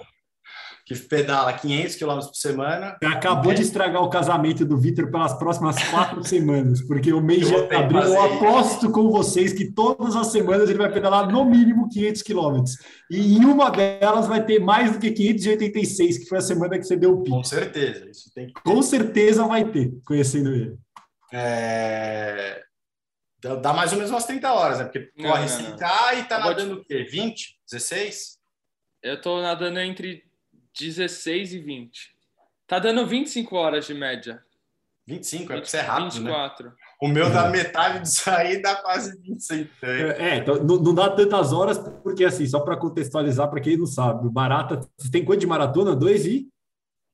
[0.86, 2.98] que pedala 500 km por semana.
[3.02, 7.48] Você acabou de estragar o casamento do Vitor pelas próximas quatro semanas, porque o mês
[7.48, 11.88] de abril eu aposto com vocês que todas as semanas ele vai pedalar no mínimo
[11.88, 12.64] 500 km.
[13.10, 16.84] E em uma delas vai ter mais do que 586, que foi a semana que
[16.84, 17.38] você deu o pico.
[17.38, 18.54] Com certeza, isso tem que...
[18.62, 20.78] Com certeza vai ter, conhecendo ele.
[21.32, 22.62] É...
[23.62, 24.86] Dá mais ou menos umas 30 horas, né?
[24.86, 27.04] Porque corre 5K e tá nadando o quê?
[27.04, 27.58] 20?
[27.70, 28.38] 16?
[29.02, 30.24] Eu tô nadando entre
[30.78, 32.14] 16 e 20.
[32.68, 34.44] Tá dando 25 horas de média.
[35.06, 36.66] 25, 20, é porque você é rápido, 24.
[36.68, 36.76] Né?
[37.02, 39.68] O meu dá metade disso aí, dá quase 26.
[39.84, 43.78] É, é, então não, não, dá tantas horas, porque assim, só para contextualizar, para quem
[43.78, 45.96] não sabe, o Barata, você tem quanto de maratona?
[45.96, 46.48] 2 e?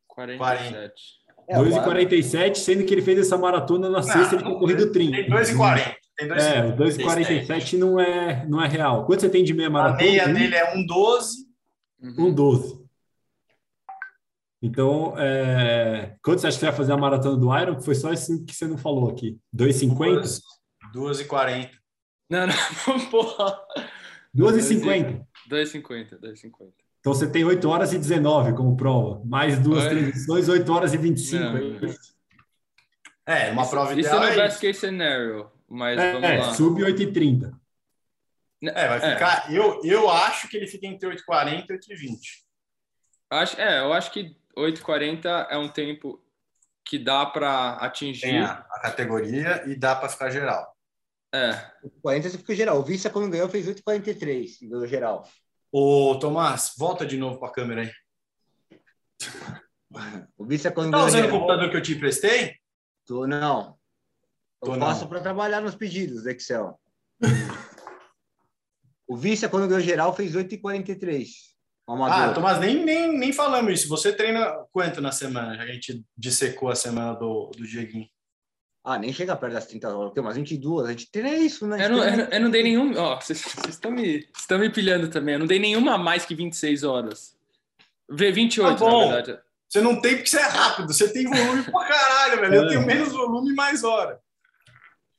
[0.07, 1.19] 47.
[1.51, 5.17] 2 e 47, sendo que ele fez essa maratona na sexta, ele tinha corrido 30.
[5.17, 5.97] Tem 2 e 40.
[6.15, 9.05] Tem 2 é, o 2 e 47 não é, não é real.
[9.05, 10.01] Quanto você tem de meia maratona?
[10.01, 11.29] A meia dele é 1,12.
[12.03, 12.78] Um 1,12.
[14.61, 16.15] Então, é...
[16.21, 17.75] quanto você acha que você vai fazer a maratona do Iron?
[17.77, 19.39] Que foi só isso que você não falou aqui.
[19.55, 20.41] 2,50?
[20.93, 21.69] 2,40.
[22.29, 23.59] Não, não, porra.
[24.35, 25.25] 2,50.
[25.49, 26.73] 2,50, 2,50.
[26.99, 29.21] Então você tem 8 horas e 19 como prova.
[29.25, 29.89] Mais duas Oi.
[29.89, 31.43] transições, 8 horas e 25.
[31.43, 31.93] Não,
[33.25, 34.23] é, uma prova isso, ideal.
[34.23, 36.53] Isso é no best case scenario, mas é, vamos é, lá.
[36.53, 37.59] Sub 8 e 30.
[38.63, 39.13] É, vai é.
[39.13, 39.53] ficar.
[39.53, 42.17] Eu, eu acho que ele fica entre 8,40 e 8,20.
[43.29, 46.21] Acho, é, eu acho que 8,40 é um tempo
[46.85, 48.21] que dá para atingir.
[48.21, 50.75] Tem a, a, categoria e dá para ficar geral.
[51.33, 51.51] É.
[52.01, 52.79] 40 você fica geral.
[52.79, 55.27] O Vista, quando ganhou, fez 8,43 no geral.
[55.71, 57.91] Ô, Tomás, volta de novo para a câmera aí.
[60.37, 62.55] O Vista, quando tá usando o computador que eu te emprestei?
[63.05, 63.77] Tô, não.
[64.61, 66.79] Eu Tô faço para trabalhar nos pedidos do Excel.
[69.07, 71.27] o Vista, quando ganhou geral, fez 8,43.
[71.89, 73.89] Ah, Tomás, nem, nem, nem falamos isso.
[73.89, 75.56] Você treina quanto na semana?
[75.56, 78.08] Já que a gente dissecou a semana do, do Dieguinho.
[78.84, 81.84] Ah, nem chega perto das 30 horas, porque umas 22, a gente treina isso, né?
[81.84, 82.97] Eu não, eu, eu não dei nenhum.
[82.97, 85.34] Ó, vocês estão me, estão me pilhando também.
[85.34, 87.36] Eu não dei nenhuma a mais que 26 horas.
[88.10, 89.08] Vê 28, tá bom.
[89.08, 89.39] na verdade.
[89.67, 92.56] Você não tem porque você é rápido, você tem volume pra caralho, velho.
[92.56, 94.19] Eu tenho menos volume e mais hora.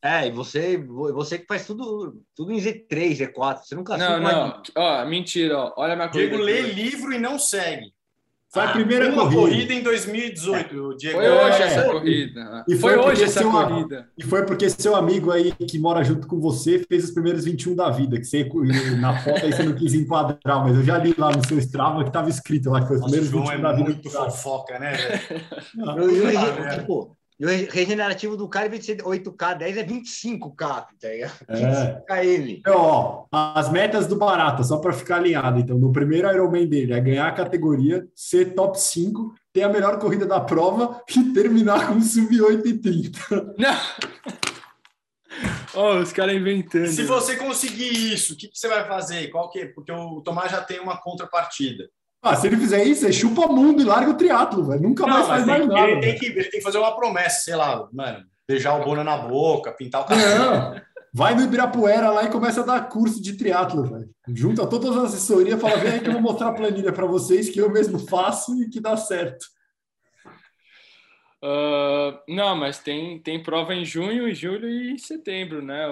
[0.03, 3.59] É, e você, você que faz tudo, tudo em Z3, Z4.
[3.65, 4.63] Você nunca Não, não.
[4.77, 5.75] Ó, mentira, ó.
[5.77, 7.93] Olha a minha Diego lê livro e não segue.
[8.53, 9.41] Foi ah, a primeira uma corrida.
[9.41, 11.19] corrida em 2018, Diego.
[11.19, 11.67] Foi hoje é.
[11.67, 12.65] essa corrida.
[12.67, 14.09] E foi, foi hoje essa seu, corrida.
[14.19, 17.77] E foi porque seu amigo aí que mora junto com você fez os primeiros 21
[17.77, 18.51] da vida, que você
[18.99, 22.03] na foto aí você não quis enquadrar, mas eu já li lá no seu Strava
[22.03, 23.85] que estava escrito lá que foi os primeiros 21 é da vida.
[23.85, 26.81] muito fofoca, né, velho?
[26.81, 31.09] tipo, e o regenerativo do cara, em vez de ser 8K, 10 é 25K, tá
[31.09, 31.33] ligado?
[31.49, 32.03] É.
[32.07, 35.59] 25K Então, ó, as metas do Barata, só para ficar alinhado.
[35.59, 39.99] Então, no primeiro Ironman dele é ganhar a categoria, ser top 5, ter a melhor
[39.99, 43.55] corrida da prova e terminar com sub 8 e 30.
[43.57, 43.81] Não!
[45.73, 46.89] Oh, os caras inventando.
[46.89, 49.29] Se você conseguir isso, o que, que, você vai fazer?
[49.29, 49.67] Qual que é?
[49.67, 51.89] Porque o Tomás já tem uma contrapartida.
[52.23, 54.83] Ah, se ele fizer isso, é chupa mundo e larga o triatlo, velho.
[54.83, 55.91] Nunca não, mais faz mais nada.
[55.91, 59.03] Ele tem, que, ele tem que fazer uma promessa, sei lá, mano, beijar o Bona
[59.03, 60.81] na boca, pintar o cabelo.
[61.13, 64.11] Vai no Ibirapuera lá e começa a dar curso de triatlo, velho.
[64.29, 67.49] Junta todas as assessorias, fala, vem aí que eu vou mostrar a planilha para vocês
[67.49, 69.45] que eu mesmo faço e que dá certo.
[71.43, 75.89] Uh, não, mas tem, tem prova em junho, julho e setembro, né?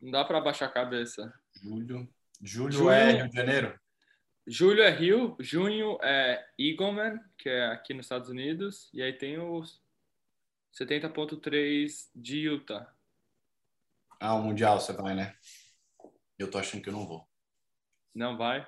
[0.00, 1.32] Não dá para baixar a cabeça.
[1.62, 2.08] Julho.
[2.42, 3.81] Julho, julho é Rio de Janeiro?
[4.46, 9.38] Julho é Rio, junho é Eagleman, que é aqui nos Estados Unidos, e aí tem
[9.38, 9.80] os
[10.74, 12.92] 70.3 de Utah.
[14.18, 15.36] Ah, o Mundial você vai, né?
[16.36, 17.28] Eu tô achando que eu não vou.
[18.12, 18.66] Não vai?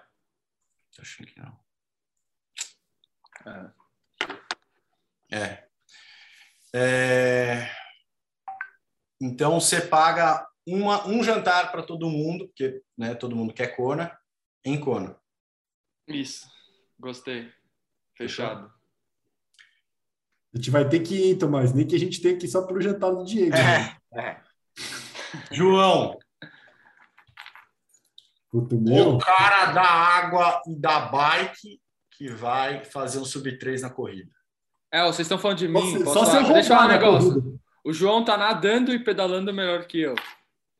[0.94, 1.60] Tô achando que não.
[5.30, 5.36] É.
[5.36, 5.68] É.
[6.72, 7.70] é...
[9.20, 14.16] Então você paga uma, um jantar para todo mundo, porque né, todo mundo quer Kona,
[14.64, 15.20] em Kona.
[16.08, 16.46] Isso.
[16.98, 17.50] Gostei.
[18.14, 18.70] Fechado.
[20.52, 22.62] A gente vai ter que ir, Tomás, nem que a gente tenha que ir só
[22.62, 23.56] pro jantar do Diego.
[23.56, 24.40] É, é.
[25.50, 26.16] João.
[28.50, 29.16] Puto meu.
[29.16, 31.80] O cara da água e da bike
[32.12, 34.30] que vai fazer um sub 3 na corrida.
[34.92, 36.04] É, vocês estão falando de mim.
[36.04, 37.34] Só, se Deixa eu falar um negócio.
[37.34, 37.58] Corrida.
[37.84, 40.14] O João tá nadando e pedalando melhor que eu.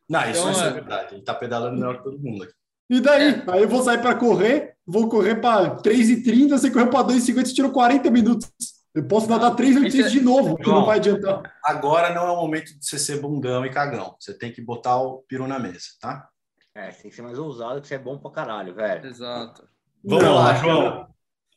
[0.09, 1.15] Não, isso Então, não é é- verdade.
[1.17, 2.55] Ele tá pedalando melhor que todo mundo aqui.
[2.91, 3.43] E daí?
[3.49, 7.55] Aí eu vou sair para correr, vou correr para 3,30, você correu para 2,50, você
[7.55, 8.51] tirou 40 minutos.
[8.95, 11.43] Eu posso nadar 3,80 Isso é- de novo, que não vai adiantar.
[11.65, 14.15] Agora não é o momento de você ser bundão e cagão.
[14.21, 16.29] Você tem que botar o peru na mesa, tá?
[16.77, 19.07] É, tem que ser mais ousado, que você é bom pra caralho, velho.
[19.07, 19.67] Exato.
[20.05, 21.09] Vamos Não, lá, João.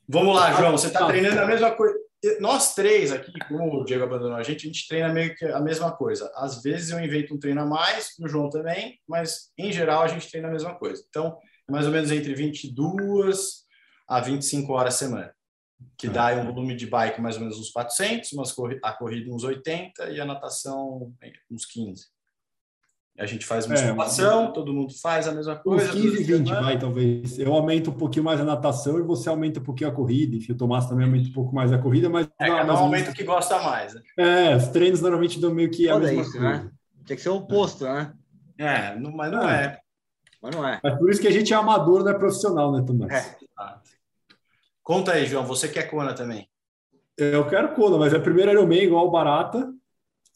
[0.10, 0.72] Vamos lá, João.
[0.72, 1.08] Você tá Tá.
[1.08, 1.97] treinando a mesma coisa.
[2.40, 5.60] Nós três aqui, como o Diego abandonou a gente, a gente treina meio que a
[5.60, 6.32] mesma coisa.
[6.36, 10.08] Às vezes eu invento um treino a mais, o João também, mas em geral a
[10.08, 11.04] gente treina a mesma coisa.
[11.10, 11.38] Então,
[11.68, 13.66] é mais ou menos entre 22
[14.08, 15.36] a 25 horas a semana,
[15.98, 19.34] que dá aí um volume de bike mais ou menos uns 400, umas a corrida
[19.34, 21.14] uns 80 e a natação
[21.52, 22.08] uns 15.
[23.20, 25.86] A gente faz musculação, todo mundo faz a mesma coisa.
[25.90, 26.66] Uns 15, duas 20, semanas.
[26.66, 27.40] vai, talvez.
[27.40, 30.36] Eu aumento um pouquinho mais a natação e você aumenta um pouquinho a corrida.
[30.36, 32.30] Enfim, o Tomás também aumenta um pouco mais a corrida, mas.
[32.40, 33.96] É, não, cada um aumenta o que gosta mais.
[33.96, 34.02] Né?
[34.18, 36.48] É, os treinos normalmente dão meio que a Foda mesma isso, coisa.
[36.48, 36.72] né?
[37.06, 38.14] Tinha que ser o oposto, né?
[38.60, 39.64] É, não- mas não É.
[39.64, 39.80] é.
[40.40, 40.80] Mas não é.
[40.84, 43.12] Mas por isso que a gente é amador, não é profissional, né, Tomás?
[43.12, 43.36] É.
[44.84, 45.44] Conta aí, João.
[45.46, 46.48] Você quer Kona também?
[47.18, 49.74] Eu quero Kona, mas é primeiro Ironman igual o Barata,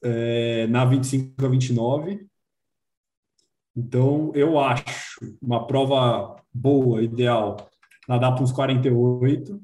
[0.04, 2.26] é, na 25 a 29.
[3.76, 4.86] Então, eu acho
[5.42, 7.70] uma prova boa, ideal,
[8.08, 9.62] nadar para uns 48.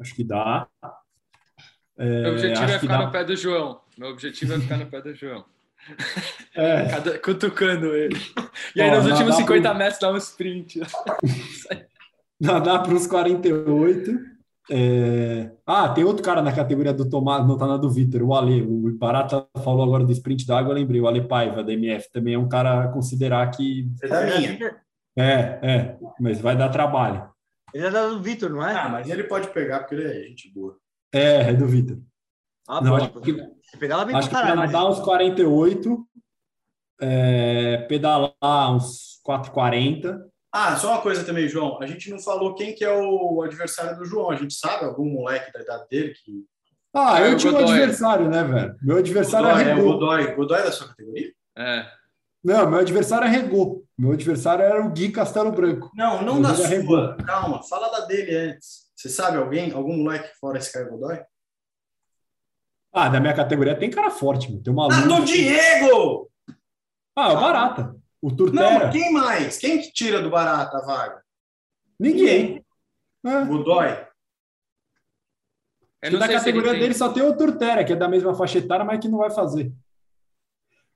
[0.00, 0.66] Acho que dá.
[1.98, 3.80] É, Meu objetivo é ficar no pé do João.
[3.98, 5.44] Meu objetivo é ficar no pé do João.
[6.54, 8.16] É, Cada, cutucando ele.
[8.74, 10.80] E aí, Ó, nos últimos pro- 50 metros, dá um sprint.
[12.40, 14.37] nadar para uns 48.
[14.70, 15.50] É...
[15.66, 18.62] Ah, tem outro cara na categoria do Tomás, não tá na do Vitor, o Ale.
[18.62, 21.00] O Barata falou agora do sprint da água, eu lembrei.
[21.00, 23.90] O Ale Paiva, da MF, também é um cara a considerar que.
[24.02, 24.76] É da minha.
[25.16, 27.28] É, é, mas vai dar trabalho.
[27.74, 28.72] Ele é da do Vitor, não é?
[28.74, 30.76] Ah, mas ele pode pegar porque ele é gente boa.
[31.12, 31.98] É, é do Vitor.
[32.68, 32.96] Ah, Não, bom.
[32.96, 34.72] acho que- Você pedala bem Acho pra que para caralho.
[34.72, 36.06] nadar uns 48,
[37.00, 38.32] é, pedalar
[38.74, 40.18] uns 4,40.
[40.52, 41.78] Ah, só uma coisa também, João.
[41.82, 44.30] A gente não falou quem que é o adversário do João.
[44.30, 46.44] A gente sabe algum moleque da idade dele que.
[46.94, 47.72] Ah, É, eu o tinha um Godoy.
[47.76, 48.76] adversário, né, velho?
[48.82, 49.82] Meu adversário Godoy, é é o.
[49.84, 50.34] Godoy.
[50.34, 51.32] Godoy é da sua categoria?
[51.56, 51.86] É.
[52.42, 53.84] Não, meu adversário é Regô.
[53.98, 55.90] Meu adversário era o Gui Castelo Branco.
[55.94, 57.16] Não, não da é sua.
[57.26, 58.88] Calma, fala da dele antes.
[58.96, 59.70] Você sabe alguém?
[59.72, 61.20] Algum moleque fora esse cara Godoy?
[62.92, 64.62] Ah, da minha categoria tem cara forte, meu.
[64.62, 66.30] Tem uma Ah, do Diego!
[67.14, 67.94] Ah, o Barata.
[68.20, 68.90] O Não, Turtera.
[68.90, 69.58] quem mais?
[69.58, 71.22] Quem que tira do Barata a vaga?
[71.98, 72.64] Ninguém.
[73.24, 73.44] É.
[73.44, 73.86] Godoy?
[76.02, 78.84] Eu não da categoria dele só tem o Turtera, que é da mesma faixa etária,
[78.84, 79.72] mas que não vai fazer.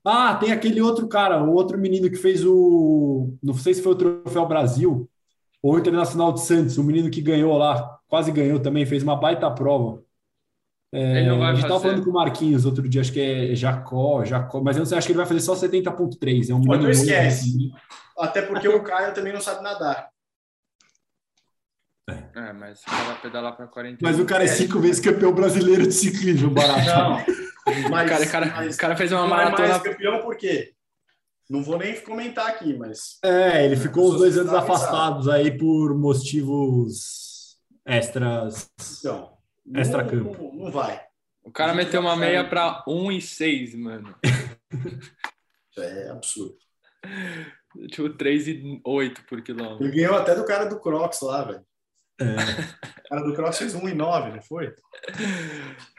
[0.05, 3.37] Ah, tem aquele outro cara, o outro menino que fez o.
[3.41, 5.09] Não sei se foi o Troféu Brasil
[5.61, 9.15] ou o Internacional de Santos, o menino que ganhou lá, quase ganhou também, fez uma
[9.15, 10.03] baita prova.
[10.93, 13.19] É, Ele não vai a gente estava falando com o Marquinhos outro dia, acho que
[13.19, 16.49] é Jacó, Jacó, mas eu não sei, acho que ele vai fazer só 70,3.
[16.51, 17.49] É um Pô, novo, esquece.
[17.49, 17.71] assim.
[18.17, 20.07] Até porque o Caio também não sabe nadar.
[22.35, 23.99] É, mas o cara vai pedalar pra 40.
[24.01, 26.85] Mas o cara é cinco vezes campeão brasileiro de ciclismo, barato.
[26.85, 27.43] Não.
[27.89, 29.67] Mas, O cara, o cara, mas o cara fez uma não é maratona.
[29.69, 30.73] mais campeão por quê?
[31.49, 35.97] Não vou nem comentar aqui, mas É, ele ficou uns dois anos afastados aí por
[35.97, 38.69] motivos extras.
[38.99, 39.31] então,
[39.75, 40.43] Extra não, campo.
[40.55, 41.01] não, não vai.
[41.43, 44.15] O cara meteu uma meia pra 1 e 6, mano.
[44.71, 46.55] Isso é absurdo.
[47.89, 49.85] Tipo, 3 e 8 por quilômetro.
[49.85, 51.65] Ele ganhou até do cara do Crocs lá, velho.
[52.21, 52.25] É.
[52.25, 54.73] O cara do Crocs fez 1,9, não foi?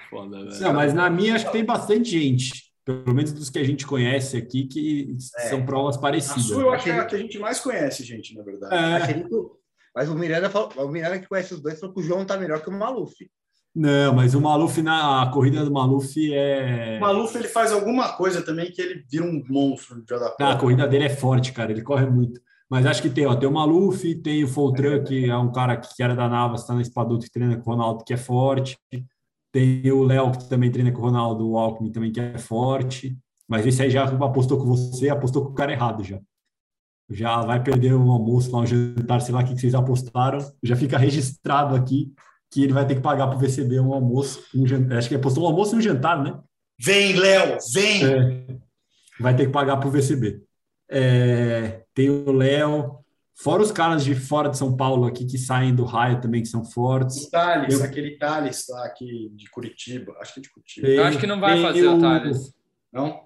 [0.09, 0.61] Foda, velho.
[0.61, 3.87] Não, mas na minha acho que tem bastante gente, pelo menos dos que a gente
[3.87, 5.49] conhece aqui, que É.
[5.49, 6.45] são provas A parecidas.
[6.45, 9.13] sua eu acho que é a que a gente mais conhece, gente, na verdade.
[9.13, 9.25] É.
[9.95, 12.37] Mas o Miranda falou, o Miranda que conhece os dois falou que o João tá
[12.37, 13.15] melhor que o Maluf.
[13.75, 16.97] Não, mas o Maluf, na a corrida do Maluf é.
[16.99, 20.53] O Maluf ele faz alguma coisa também que ele vira um monstro de da Ah,
[20.53, 22.41] a corrida dele é forte, cara, ele corre muito.
[22.71, 25.77] Mas acho que tem, ó, tem o Maluf, tem o Foltran, que é um cara
[25.77, 28.79] que era da Navas, está na Espaduto, que treina com o Ronaldo, que é forte.
[29.53, 33.17] Tem o Léo, que também treina com o Ronaldo, o Alckmin também, que é forte.
[33.49, 36.19] Mas esse aí já apostou com você, apostou com o cara errado já.
[37.11, 40.39] Já vai perder um almoço lá, um jantar, sei lá o que vocês apostaram.
[40.63, 42.13] Já fica registrado aqui
[42.55, 44.99] que ele vai ter que pagar para o VCB um almoço, um jantar.
[44.99, 46.39] Acho que apostou um almoço e um jantar, né?
[46.81, 48.05] Vem, Léo, vem!
[48.05, 48.47] É,
[49.19, 50.41] vai ter que pagar para o VCB.
[50.89, 53.01] É, tem o Léo,
[53.35, 56.49] fora os caras de fora de São Paulo aqui que saem do raio também, que
[56.49, 57.25] são fortes.
[57.25, 57.85] O Thales, Eu...
[57.85, 60.87] aquele Thales lá aqui de Curitiba, acho que é de Curitiba.
[60.87, 62.55] Tem, Eu acho que não vai fazer o, o Thales.
[62.93, 63.25] Não?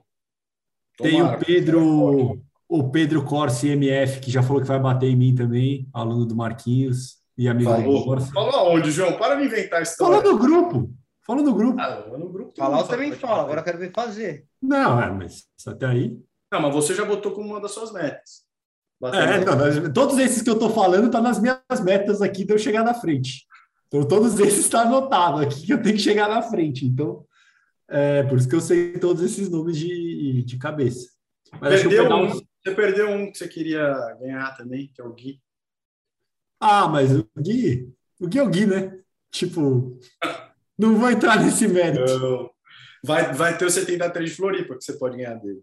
[0.96, 5.34] Tem o Pedro, o Pedro Corsi MF, que já falou que vai bater em mim
[5.34, 8.32] também, aluno do Marquinhos e amigo falou, do Corsi.
[8.32, 9.16] Falou aonde, João?
[9.16, 10.16] Para de inventar história.
[10.16, 10.90] Falou no grupo.
[11.24, 11.80] Falou no grupo.
[11.80, 14.44] Ah, no grupo Falar eu também fala, agora eu quero ver fazer.
[14.60, 16.18] Não, é, mas até aí.
[16.50, 18.48] Não, mas você já botou como uma das suas metas.
[19.14, 22.52] É, não, todos esses que eu estou falando estão tá nas minhas metas aqui de
[22.52, 23.46] eu chegar na frente.
[23.86, 26.84] Então, todos esses estão tá anotado aqui que eu tenho que chegar na frente.
[26.84, 27.24] Então,
[27.88, 31.08] é por isso que eu sei todos esses nomes de, de cabeça.
[31.60, 35.40] Mas perdeu um, Você perdeu um que você queria ganhar também, que é o Gui.
[36.60, 38.98] Ah, mas o Gui, o Gui é o Gui, né?
[39.30, 39.98] Tipo,
[40.78, 42.18] não vou entrar nesse mérito.
[42.18, 42.50] Não.
[43.04, 45.60] Vai, vai ter o 73 de Floripa que você pode ganhar dele.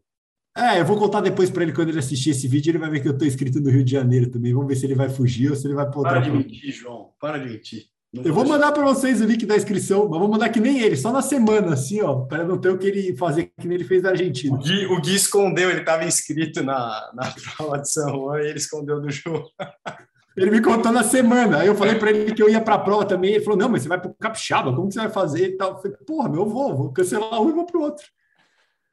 [0.58, 3.02] É, eu vou contar depois para ele quando ele assistir esse vídeo, ele vai ver
[3.02, 4.54] que eu estou inscrito no Rio de Janeiro também.
[4.54, 7.10] Vamos ver se ele vai fugir ou se ele vai outra Para de mentir, João.
[7.20, 7.86] Para de mentir.
[8.14, 10.80] Não eu vou mandar para vocês o link da inscrição, mas vou mandar que nem
[10.80, 13.76] ele, só na semana, assim, ó, para não ter o que ele fazer que nem
[13.76, 14.56] ele fez da Argentina.
[14.56, 18.48] O Gui, o Gui escondeu, ele estava inscrito na, na prova de São Juan e
[18.48, 19.50] ele escondeu do jogo.
[20.36, 21.60] Ele me contou na semana.
[21.60, 23.36] Aí eu falei para ele que eu ia para a prova também.
[23.36, 25.48] Ele falou: Não, mas você vai para o Capixaba, como que você vai fazer?
[25.48, 25.72] E tal.
[25.72, 28.06] Eu falei: Porra, meu, eu vou, vou cancelar um e vou para o outro.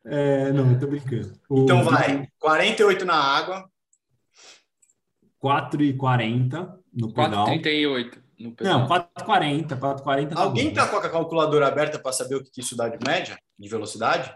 [0.04, 1.32] É, não, tô brincando.
[1.48, 3.68] O, então vai, 48 na água.
[5.38, 7.46] 4 e 40 no pedal.
[7.48, 8.78] 4,38 no pedal.
[8.80, 10.28] Não, 4,40, 4,40.
[10.28, 13.36] Tá Alguém tá com a calculadora aberta para saber o que isso dá de média,
[13.58, 14.32] de velocidade?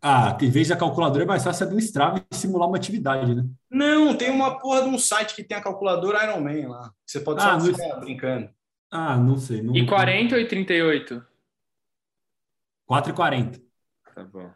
[0.00, 3.44] Ah, em vez da calculadora é mais fácil do Strava e simular uma atividade, né?
[3.70, 6.92] Não, tem uma porra de um site que tem a calculadora Ironman lá.
[7.04, 8.50] Você pode só ah, ficar brincando.
[8.90, 9.62] Ah, não sei.
[9.62, 9.74] Não...
[9.74, 11.24] E 40 ou 38?
[12.86, 13.60] 4 e 40.
[14.14, 14.50] Tá bom.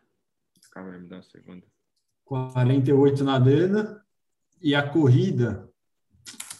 [0.70, 1.62] Calma aí, me dá um segundo.
[2.24, 4.05] 48 na Dana.
[4.62, 5.68] E a corrida.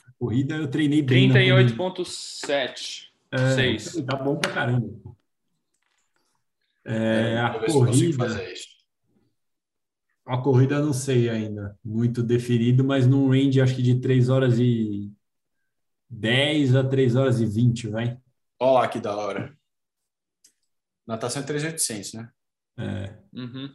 [0.09, 1.31] A corrida eu treinei bem.
[1.31, 3.11] 38,7.
[3.31, 4.03] É, 6.
[4.05, 4.89] Tá bom pra caramba.
[6.85, 8.27] É, a corrida.
[10.27, 14.59] A corrida não sei ainda, muito definido, mas num range acho que de 3 horas
[14.59, 15.13] e
[16.09, 18.19] 10 a 3 horas e 20, vai.
[18.59, 19.57] Olha lá que da hora.
[21.07, 22.31] Natação é 3.800, né?
[22.79, 23.19] É.
[23.33, 23.75] Uhum.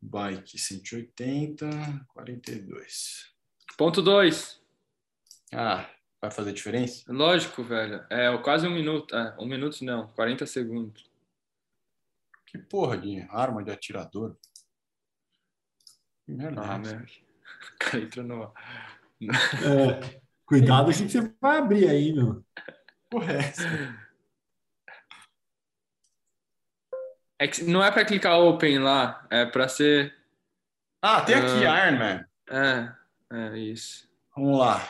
[0.00, 1.66] Bike 180,
[2.08, 3.32] 42.
[3.78, 4.60] Ponto 2.
[5.54, 5.88] Ah,
[6.20, 7.04] vai fazer diferença?
[7.10, 8.04] Lógico, velho.
[8.10, 9.14] É quase um minuto.
[9.14, 11.11] É, um minuto não, 40 segundos.
[12.52, 14.36] Que porra de arma de atirador.
[16.26, 16.60] Que merda.
[16.62, 17.06] Ah, né?
[17.80, 18.54] Cara entrou no.
[19.22, 22.44] É, cuidado que você vai abrir aí, meu.
[23.08, 23.52] Porra, é
[27.38, 30.14] É que não é para clicar open lá, é para ser.
[31.02, 32.28] Ah, tem aqui, uh, Iron Man.
[32.48, 32.94] É,
[33.32, 34.08] é isso.
[34.36, 34.80] Vamos lá.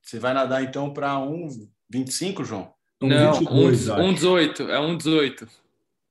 [0.00, 2.74] Você vai nadar então para 1,25, João?
[3.02, 4.68] Não, 1,18.
[4.68, 5.48] É 1,18.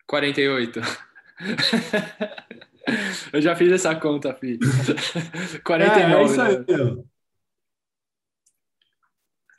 [0.08, 0.82] 48.
[3.32, 4.60] Eu já fiz essa conta, filho.
[5.64, 6.14] 49.
[6.14, 6.58] É, é isso aí.
[6.58, 7.04] Né?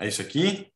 [0.00, 0.72] É isso aqui?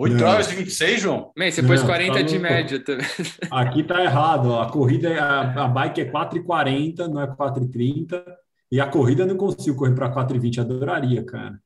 [0.00, 1.30] 8 horas e 26, João?
[1.36, 3.04] Man, você pôs 40 tá de média também.
[3.52, 4.50] Aqui tá errado.
[4.50, 4.62] Ó.
[4.62, 8.24] A corrida, a, a bike é 4,40, não é 4,30.
[8.72, 10.58] E a corrida eu não consigo correr para 4,20.
[10.58, 11.60] Adoraria, cara.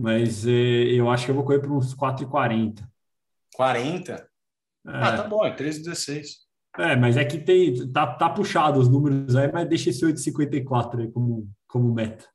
[0.00, 2.82] Mas é, eu acho que eu vou correr para uns 4,40.
[3.54, 4.12] 40?
[4.12, 4.26] É.
[4.86, 6.26] Ah, tá bom, é 3,16.
[6.78, 11.00] É, mas é que tem, tá, tá puxado os números aí, mas deixa esse 8,54
[11.00, 12.26] aí como, como meta.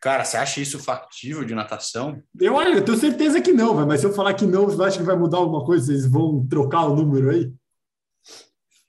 [0.00, 2.22] Cara, você acha isso factível de natação?
[2.40, 5.04] Eu, eu tenho certeza que não, mas se eu falar que não, você acha que
[5.04, 5.86] vai mudar alguma coisa?
[5.86, 7.52] Vocês vão trocar o número aí?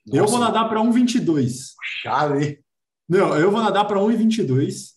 [0.06, 0.18] Nossa.
[0.18, 1.72] Eu vou nadar para 1,22.
[1.82, 2.62] Chave.
[3.08, 4.92] Não, eu vou nadar para 1,22.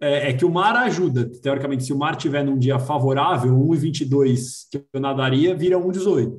[0.00, 1.30] É, é que o mar ajuda.
[1.40, 6.38] Teoricamente, se o mar tiver num dia favorável, 1,22 que eu nadaria vira 1,18.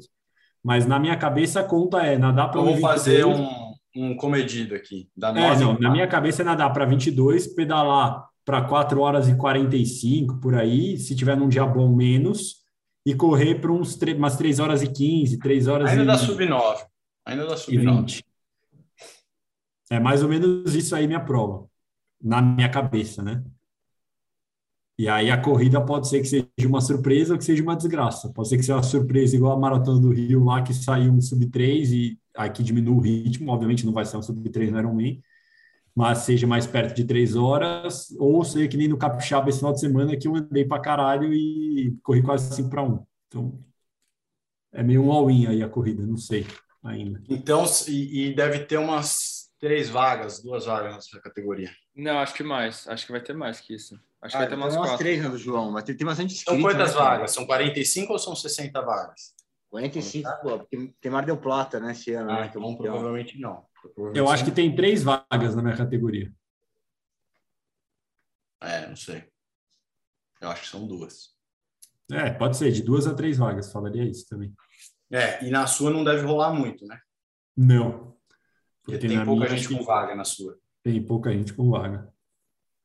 [0.63, 2.71] Mas na minha cabeça a conta é nadar para 1,22.
[2.71, 3.49] Vou fazer um,
[3.95, 5.09] um comedido aqui.
[5.15, 9.35] Da é, não, na minha cabeça é nadar para 22, pedalar para 4 horas e
[9.35, 12.63] 45 por aí, se tiver num dia bom menos,
[13.05, 16.05] e correr para uns umas 3 horas e 15, 3 horas Ainda e...
[16.07, 16.77] dá sub-9.
[17.25, 18.23] Ainda dá sub-9.
[19.91, 21.68] É mais ou menos isso aí minha prova,
[22.21, 23.43] na minha cabeça, né?
[24.97, 28.33] E aí a corrida pode ser que seja uma surpresa ou que seja uma desgraça.
[28.33, 31.21] Pode ser que seja uma surpresa igual a Maratona do Rio lá, que saiu um
[31.21, 33.49] sub-3 e aqui diminui o ritmo.
[33.49, 35.21] Obviamente não vai ser um sub-3 no Ironman,
[35.95, 39.73] mas seja mais perto de três horas, ou seja que nem no Capixaba esse final
[39.73, 43.05] de semana que eu andei para caralho e corri quase 5 para 1.
[43.27, 43.57] Então,
[44.73, 46.45] é meio um all-in aí a corrida, não sei
[46.83, 47.21] ainda.
[47.29, 51.69] Então, e, e, deve ter umas três vagas, duas vagas nessa categoria.
[51.95, 52.87] Não, acho que mais.
[52.87, 53.95] Acho que vai ter mais que isso.
[54.21, 54.97] Acho ah, que vai ter umas, umas quatro.
[55.05, 55.71] três, né, do João?
[55.71, 56.51] Mas tem, tem bastante inscrito.
[56.51, 57.31] São quantas né, vagas?
[57.31, 59.33] São 45 ou são 60 vagas?
[59.69, 62.31] 45, pô, porque tem Mar del Plata, né, esse ano.
[62.31, 63.65] Ah, né, então, provavelmente não.
[63.81, 66.33] Provavelmente eu acho que tem três vagas na minha categoria.
[68.61, 69.23] É, não sei.
[70.41, 71.29] Eu acho que são duas.
[72.11, 74.53] É, pode ser, de duas a três vagas, falaria isso também.
[75.11, 76.99] É, e na sua não deve rolar muito, né?
[77.55, 78.17] Não.
[78.91, 80.57] Porque, tem pouca gente com vaga na sua.
[80.83, 82.11] Tem pouca gente com vaga.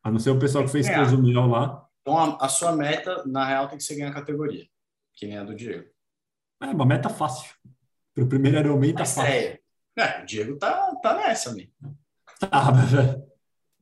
[0.03, 0.95] A não ser o pessoal que fez é.
[0.95, 1.87] Cozumel lá.
[2.03, 4.67] Então a, a, sua meta, na real, tem que ser ganhar a categoria,
[5.15, 5.89] que nem a do Diego.
[6.61, 7.55] É uma meta fácil.
[8.15, 9.23] Para o primeiro Ironman tá fácil.
[9.25, 9.59] É,
[9.97, 11.73] é, o Diego tá, tá nessa, amigo.
[12.51, 12.91] Ah, mas...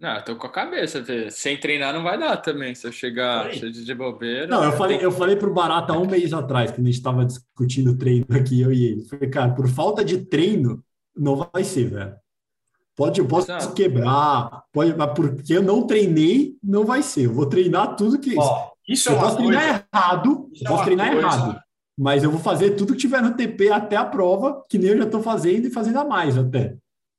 [0.03, 1.05] Não, eu tô com a cabeça.
[1.31, 2.75] Sem treinar não vai dar também.
[2.75, 4.49] Se eu chegar cheio de bobeira.
[4.49, 7.97] Não, eu falei, eu falei pro Barata um mês atrás, quando a gente estava discutindo
[7.97, 9.05] treino aqui, eu e ele.
[9.05, 10.85] Falei, cara, por falta de treino,
[11.17, 12.17] não vai ser, velho.
[12.95, 13.75] Pode, eu posso Exato.
[13.75, 17.25] quebrar, pode, mas porque eu não treinei, não vai ser.
[17.25, 18.37] Eu vou treinar tudo que.
[18.39, 19.53] Ó, isso eu é posso coisa.
[19.53, 21.27] treinar errado, isso eu posso é treinar coisa.
[21.27, 21.63] errado.
[21.99, 24.99] Mas eu vou fazer tudo que tiver no TP até a prova, que nem eu
[24.99, 26.77] já estou fazendo e fazendo a mais até.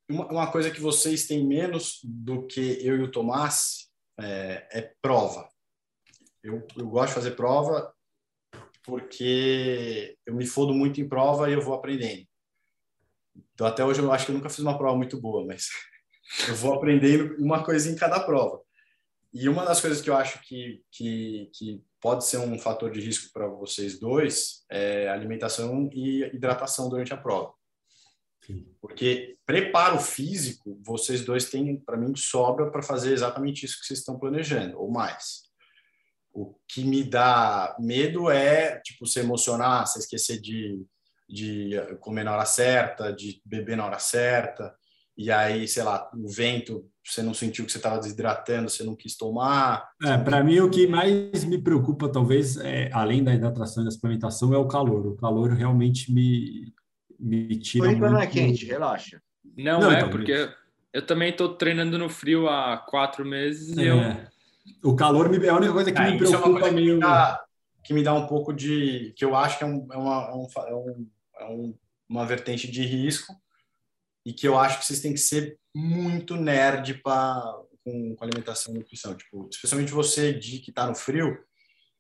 [0.10, 3.88] Uma, uma, coisa que vocês têm menos do que eu e o Tomás
[4.20, 5.48] é, é prova.
[6.44, 7.94] Eu, eu gosto de fazer prova
[8.84, 12.28] porque eu me fodo muito em prova e eu vou aprendendo.
[13.54, 15.68] Então, até hoje, eu acho que eu nunca fiz uma prova muito boa, mas
[16.48, 18.62] eu vou aprendendo uma coisa em cada prova.
[19.34, 23.02] E uma das coisas que eu acho que, que, que pode ser um fator de
[23.02, 27.52] risco para vocês dois é alimentação e hidratação durante a prova.
[28.82, 34.00] Porque preparo físico, vocês dois têm, para mim, sobra para fazer exatamente isso que vocês
[34.00, 35.44] estão planejando, ou mais.
[36.32, 40.86] O que me dá medo é, tipo, se emocionar, se esquecer de,
[41.28, 44.74] de comer na hora certa, de beber na hora certa,
[45.18, 48.96] e aí, sei lá, o vento, você não sentiu que você estava desidratando, você não
[48.96, 49.88] quis tomar.
[50.04, 53.92] É, para mim, o que mais me preocupa, talvez, é, além da hidratação e da
[53.92, 55.06] suplementação, é o calor.
[55.06, 56.74] O calor realmente me,
[57.20, 57.86] me tira.
[57.86, 58.14] Floripa muito...
[58.14, 59.22] não é quente, relaxa.
[59.56, 60.50] Não, não é, então, porque
[60.92, 63.84] eu também estou treinando no frio há quatro meses é.
[63.84, 63.98] e eu.
[64.84, 67.00] O calor me, é a única coisa que é, me preocupa é meio.
[67.00, 67.44] Dá,
[67.84, 69.14] que me dá um pouco de.
[69.18, 71.80] que eu acho que é, um, é, uma, é, um, é, um, é um,
[72.10, 73.34] uma vertente de risco
[74.26, 77.42] e que eu acho que vocês têm que ser muito nerd pra,
[77.84, 79.16] com, com alimentação e nutrição.
[79.16, 81.38] Tipo, especialmente você de que está no frio,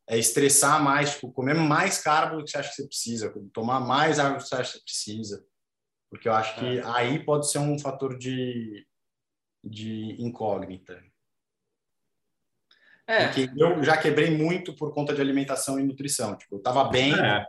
[0.07, 3.79] é estressar mais, tipo, comer mais carbo do que você acha que você precisa, tomar
[3.79, 5.45] mais água do que você acha que você precisa.
[6.09, 6.84] Porque eu acho que é.
[6.86, 8.86] aí pode ser um fator de,
[9.63, 11.03] de incógnita.
[13.08, 13.26] É.
[13.26, 16.36] Porque eu já quebrei muito por conta de alimentação e nutrição.
[16.36, 17.45] Tipo, eu tava bem, é.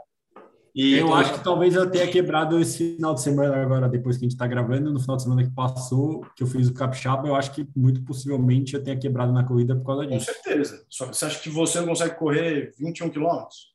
[0.74, 4.24] E eu acho que talvez eu tenha quebrado esse final de semana agora, depois que
[4.24, 7.28] a gente está gravando, no final de semana que passou, que eu fiz o capixaba,
[7.28, 10.26] eu acho que muito possivelmente eu tenha quebrado na corrida por causa disso.
[10.26, 10.84] Com certeza.
[10.90, 13.73] Só que você acha que você não consegue correr 21 quilômetros?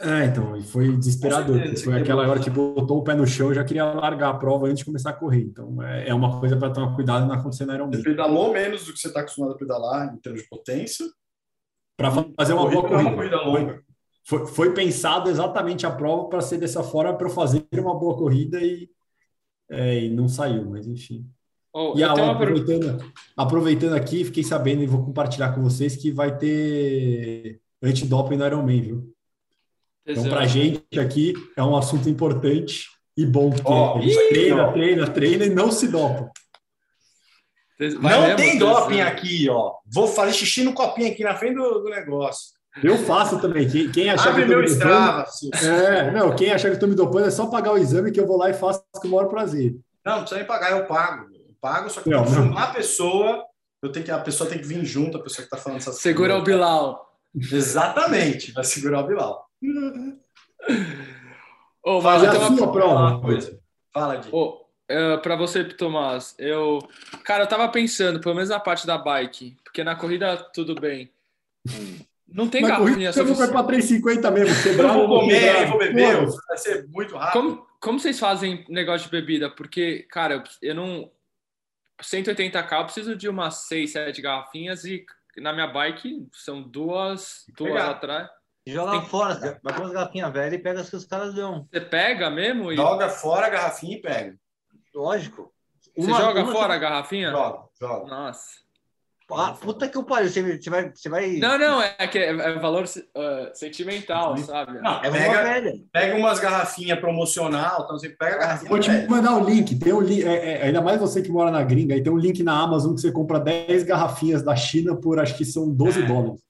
[0.00, 1.60] É, então, e foi desesperador.
[1.78, 4.66] Foi aquela hora que botou o pé no chão, eu já queria largar a prova
[4.66, 5.42] antes de começar a correr.
[5.42, 7.96] Então, é, é uma coisa para tomar cuidado não acontecer na Ironman.
[7.96, 11.06] Você pedalou menos do que você está acostumado a pedalar em termos de potência?
[11.96, 13.08] Para fazer uma boa corrida.
[13.08, 13.84] Uma corrida longa
[14.24, 18.58] foi, foi pensado exatamente a prova para ser dessa forma, para fazer uma boa corrida
[18.60, 18.88] e,
[19.70, 21.26] é, e não saiu, mas enfim.
[21.72, 26.36] Oh, e a, aproveitando, aproveitando aqui, fiquei sabendo e vou compartilhar com vocês que vai
[26.36, 29.13] ter antidoping no Ironman, viu?
[30.06, 35.06] Então, para a gente aqui é um assunto importante e bom, porque oh, treina, treina,
[35.08, 36.30] treina e não se dopa.
[38.00, 39.74] Vai não tem doping aqui, ó.
[39.92, 42.54] Vou fazer xixi no copinho aqui na frente do, do negócio.
[42.82, 43.68] Eu faço também.
[43.68, 45.24] Quem, quem achar Abre que eu tô Strava,
[45.62, 48.18] é, não, quem achar que eu estou me dopando é só pagar o exame que
[48.18, 49.76] eu vou lá e faço com o maior prazer.
[50.04, 51.26] Não, não precisa nem pagar, eu pago.
[51.32, 52.58] Eu pago, só que não, eu não.
[52.58, 53.44] a pessoa,
[53.82, 55.96] eu tenho que, a pessoa tem que vir junto, a pessoa que está falando essas
[55.96, 56.42] Segura coisas.
[56.42, 57.18] o Bilal.
[57.34, 59.48] Exatamente, vai segurar o Bilal.
[61.82, 63.20] Oh, mas Fala a sua prova.
[63.20, 63.60] Coisa.
[63.92, 64.28] Fala, Gui.
[64.32, 66.78] Oh, uh, para você, Tomás, eu...
[67.24, 71.12] Cara, eu tava pensando, pelo menos na parte da bike, porque na corrida tudo bem.
[72.26, 73.40] Não tem garrafinha suficiente.
[73.40, 74.62] Eu vou para 3,50 mesmo.
[74.62, 77.40] Quebrar, eu vou comer, eu vou beber, vai ser muito rápido.
[77.40, 79.48] Como, como vocês fazem negócio de bebida?
[79.48, 81.10] Porque, cara, eu não...
[82.02, 85.06] 180k, eu preciso de umas 6, 7 garrafinhas e
[85.36, 88.28] na minha bike são duas, duas atrás.
[88.66, 89.08] Joga Tem...
[89.08, 91.66] fora, vai com as garrafinhas velhas e pega as que os caras dão.
[91.70, 92.72] Você pega mesmo?
[92.72, 92.76] E...
[92.76, 94.36] Joga fora a garrafinha e pega.
[94.94, 95.52] Lógico.
[95.96, 97.30] Você uma, joga uma fora a garrafinha?
[97.30, 98.06] Joga, joga.
[98.06, 98.64] Nossa.
[99.30, 101.36] Ah, puta que o pariu, você, você, vai, você vai.
[101.36, 104.80] Não, não, é que é, é valor uh, sentimental, sabe?
[104.80, 105.72] Não, é pega, velha.
[105.90, 108.68] pega umas garrafinhas promocional, então você pega a garrafinha.
[108.68, 111.50] Vou te mandar o link, tem um link, é, é, ainda mais você que mora
[111.50, 114.94] na gringa, aí tem um link na Amazon que você compra 10 garrafinhas da China
[114.94, 116.06] por acho que são 12 é.
[116.06, 116.40] dólares.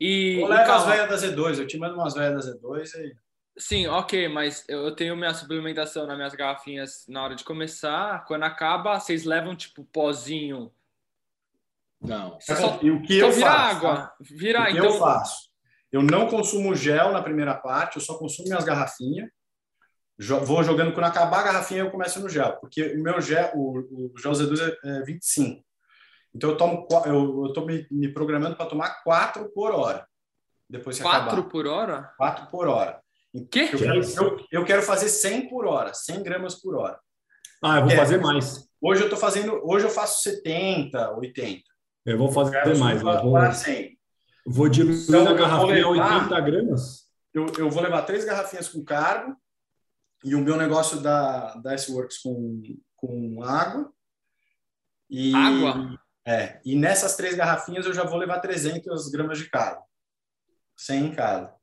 [0.00, 3.16] E, Ou leva as velhas da Z2, eu te mando umas velhas da Z2 e.
[3.58, 8.24] Sim, ok, mas eu tenho minha suplementação nas minhas garrafinhas na hora de começar.
[8.24, 10.72] Quando acaba, vocês levam tipo pozinho
[12.00, 12.38] não.
[12.40, 12.78] Só...
[12.82, 13.76] E o que então, eu vira faço?
[13.76, 14.12] água.
[14.20, 14.84] Vira, o que então...
[14.84, 15.50] eu faço?
[15.92, 19.28] Eu não consumo gel na primeira parte, eu só consumo minhas garrafinhas.
[20.44, 24.12] Vou jogando, quando acabar a garrafinha, eu começo no gel, porque o meu gel, o,
[24.12, 25.64] o gel Z2 é 25.
[26.34, 30.06] Então eu tomo, eu, eu tô me, me programando para tomar 4 por hora.
[30.68, 31.48] Depois que 4 acabar.
[31.48, 32.14] por hora?
[32.16, 33.00] 4 por hora.
[33.50, 33.60] Que?
[33.72, 36.98] Eu quero, eu, eu quero fazer 100 por hora, 100 gramas por hora.
[37.62, 38.68] Ah, eu vou é, fazer mais.
[38.80, 41.62] Hoje eu tô fazendo, hoje eu faço 70, 80.
[42.06, 43.00] Eu vou fazer eu mais.
[43.02, 43.32] Eu vou,
[44.46, 47.10] vou diluir então, a garrafinha a 80 gramas.
[47.32, 49.36] Eu, eu vou levar três garrafinhas com carbo
[50.24, 52.62] e o meu negócio da, da S-Works com,
[52.96, 53.92] com água.
[55.08, 55.98] E, água?
[56.26, 56.60] É.
[56.64, 59.82] E nessas três garrafinhas eu já vou levar 300 gramas de carbo.
[60.76, 61.54] 100 em cada.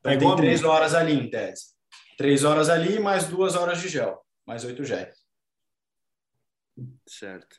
[0.00, 1.74] Então é tem três horas ali, em tese.
[2.16, 4.24] Três horas ali, mais duas horas de gel.
[4.46, 5.24] Mais oito géis.
[7.06, 7.56] Certo.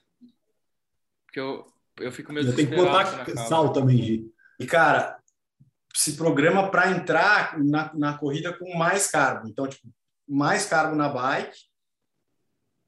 [1.25, 1.65] Porque eu,
[1.99, 4.31] eu fico meio Tem que botar sal também, Gi.
[4.59, 5.19] E, cara,
[5.93, 9.47] se programa para entrar na, na corrida com mais carbo.
[9.47, 9.87] Então, tipo,
[10.27, 11.57] mais carbo na bike.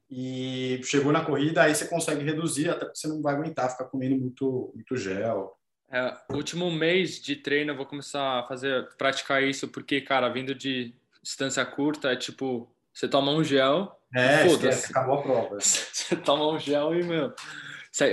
[0.09, 3.85] E chegou na corrida, aí você consegue reduzir, até porque você não vai aguentar ficar
[3.85, 5.57] comendo muito, muito gel.
[5.89, 10.55] É, último mês de treino eu vou começar a fazer, praticar isso, porque, cara, vindo
[10.55, 13.99] de distância curta, é tipo, você toma um gel.
[14.15, 15.57] É, esquece, acabou a prova.
[15.61, 17.33] Você toma um gel e, meu,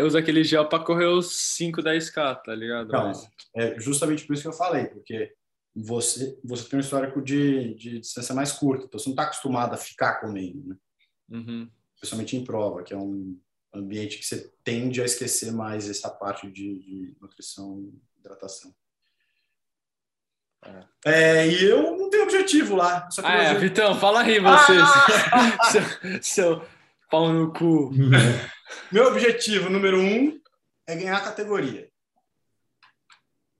[0.05, 2.91] usa aquele gel para correr os 5, 10K, tá ligado?
[2.91, 3.29] Não, Mas...
[3.55, 5.33] é justamente por isso que eu falei, porque
[5.75, 9.75] você, você tem um histórico de, de distância mais curta, então você não está acostumado
[9.75, 10.77] a ficar comendo, né?
[11.31, 11.71] Uhum.
[12.05, 13.41] Especialmente em prova, que é um
[13.73, 18.75] ambiente que você tende a esquecer mais essa parte de, de nutrição e hidratação.
[20.63, 20.85] É.
[21.07, 23.11] é, e eu não tenho objetivo lá.
[23.11, 24.73] Só que ah, é, Vitão, fala aí você.
[25.33, 25.65] Ah!
[25.73, 26.69] seu, seu
[27.11, 27.91] pau no cu.
[28.93, 30.39] Meu objetivo número um
[30.87, 31.91] é ganhar a categoria.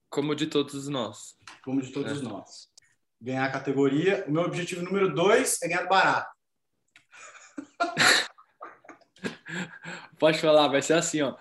[0.09, 1.35] Como de todos nós.
[1.63, 2.23] Como de todos é.
[2.23, 2.69] nós.
[3.19, 4.23] Ganhar a categoria.
[4.27, 6.31] O meu objetivo número dois é ganhar barato.
[10.19, 11.35] Pode falar, vai ser assim, ó.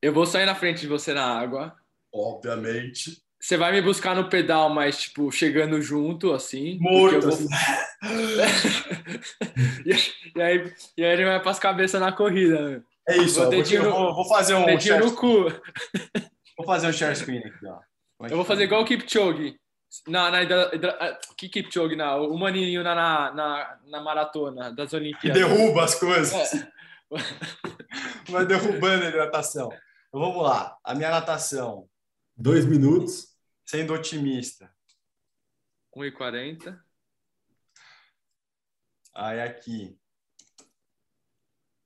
[0.00, 1.74] Eu vou sair na frente de você na água.
[2.12, 3.22] Obviamente.
[3.40, 6.78] Você vai me buscar no pedal, mas, tipo, chegando junto, assim.
[6.80, 7.38] Morto, vou...
[9.86, 9.92] e,
[10.42, 12.60] aí, e aí ele vai para as cabeças na corrida.
[12.60, 12.82] Né?
[13.08, 14.64] É isso, vou, ó, no, vou, vou, fazer um.
[14.64, 15.46] Dedinho no cu.
[16.56, 17.78] Vou fazer um share screen aqui, ó.
[18.28, 19.56] Eu vou fazer igual o Kipchoge.
[20.08, 25.40] Na, na, na, que Kipchoge, na, o maninho na, na, na, na maratona das Olimpíadas.
[25.40, 26.54] Que derruba as coisas.
[26.54, 26.68] É.
[28.30, 29.68] Vai derrubando a hidratação.
[30.08, 30.76] Então, vamos lá.
[30.82, 31.88] A minha natação.
[32.36, 33.36] Dois minutos.
[33.64, 34.70] Sendo otimista.
[35.94, 36.78] 1,40.
[39.14, 39.98] Aí aqui.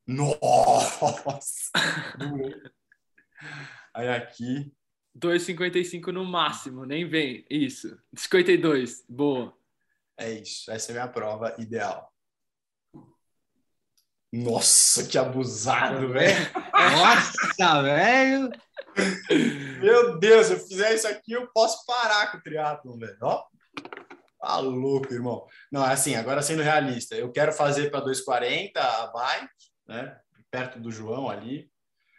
[0.07, 1.73] Nossa!
[3.95, 4.73] Aí aqui.
[5.17, 7.45] 2,55 no máximo, nem vem.
[7.49, 7.99] Isso.
[8.15, 9.57] 52, boa.
[10.17, 12.10] É isso, essa é a minha prova ideal.
[14.33, 16.51] Nossa, que abusado, velho.
[16.73, 18.51] Nossa, velho.
[19.81, 23.19] Meu Deus, se eu fizer isso aqui, eu posso parar com o triatlon, velho.
[23.23, 23.45] Ó.
[24.41, 25.47] Tá louco, irmão.
[25.71, 29.49] Não, é assim, agora sendo realista, eu quero fazer para 2,40 a bike,
[29.87, 30.19] né?
[30.51, 31.71] Perto do João ali.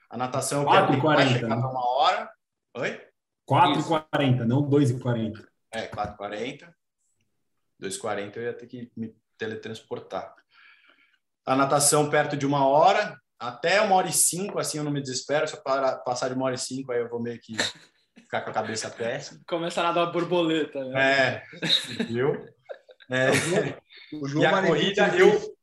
[0.09, 2.30] A natação eu quero chegar para uma hora.
[2.76, 3.01] Oi?
[3.49, 5.45] 4,40, não 2,40.
[5.72, 6.74] É, 4,40.
[7.82, 10.36] 2,40 eu ia ter que me teletransportar.
[11.52, 15.02] A natação perto de uma hora, até uma hora e cinco, assim eu não me
[15.02, 15.45] desespero.
[15.45, 17.58] Se eu passar de uma hora e cinco, aí eu vou meio que
[18.16, 19.41] ficar com a cabeça péssima.
[19.45, 20.82] Começar a dar borboleta.
[20.86, 21.02] Né?
[21.02, 21.43] É,
[22.08, 22.47] viu?
[23.10, 23.32] É.
[24.14, 25.58] O João e a corrida, eu,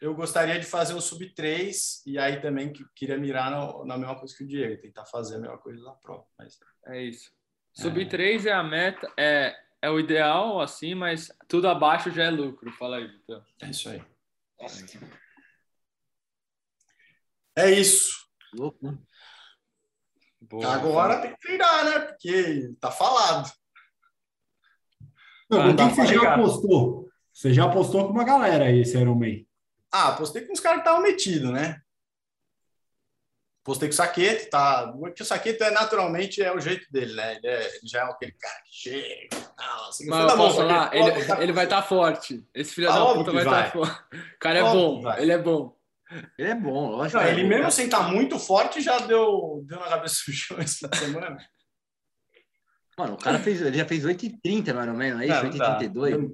[0.00, 4.36] eu gostaria de fazer o sub-3 e aí também queria mirar no, na mesma coisa
[4.36, 6.24] que o Diego, tentar fazer a mesma coisa na prova.
[6.36, 6.58] Mas...
[6.88, 7.30] É isso.
[7.72, 8.48] Sub-3 é.
[8.48, 12.72] é a meta, é, é o ideal, assim, mas tudo abaixo já é lucro.
[12.72, 13.40] Fala aí, então.
[13.62, 14.02] É isso aí.
[17.56, 18.12] É isso.
[18.54, 18.98] Louco, né?
[20.40, 21.98] Boa, Agora tem que treinar, né?
[22.00, 23.50] Porque tá falado.
[25.50, 27.08] Não, ah, que você já apostou?
[27.32, 29.44] Você já apostou com uma galera aí, esse Iron Man.
[29.90, 31.81] Ah, apostei com os caras que estavam metidos, né?
[33.64, 34.92] Postei com o Saquete, tá?
[34.98, 37.36] Porque o Saquete é naturalmente é o jeito dele, né?
[37.36, 39.28] Ele, é, ele já é aquele cara que chega.
[39.56, 41.42] Não, assim, Mas eu posso falar, ele, tá...
[41.42, 42.44] ele vai estar tá forte.
[42.52, 44.02] Esse filho ah, da puta vai estar tá forte.
[44.12, 45.76] O cara é óbvio bom, ele é bom.
[46.36, 47.20] Ele é bom, lógico.
[47.20, 50.22] Não, é ele bom, mesmo sem estar tá muito forte já deu, deu na cabeça
[50.26, 51.38] do chão essa semana.
[52.98, 55.58] Mano, o cara fez, ele já fez 8,30 mais ou menos, é isso?
[55.58, 56.32] 8,32.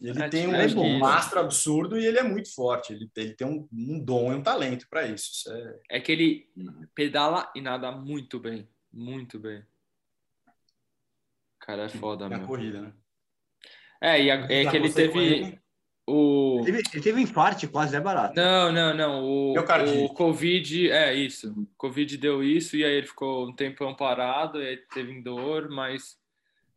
[0.00, 2.94] Ele é, tem um, é um mastro absurdo e ele é muito forte.
[2.94, 5.30] Ele, ele tem um, um dom e um talento para isso.
[5.32, 5.80] isso é...
[5.90, 6.00] é...
[6.00, 6.48] que ele
[6.94, 8.66] pedala e nada muito bem.
[8.92, 9.60] Muito bem.
[9.60, 12.46] O cara é foda, mano.
[12.46, 12.92] corrida, né?
[14.00, 15.60] É, e a, é que ele teve.
[16.06, 16.60] O...
[16.60, 18.34] Ele, teve, ele teve um infarte quase, é barato.
[18.34, 19.22] Não, não, não.
[19.22, 21.52] O, o Covid, é isso.
[21.52, 26.18] O Covid deu isso e aí ele ficou um tempão parado, aí teve dor, mas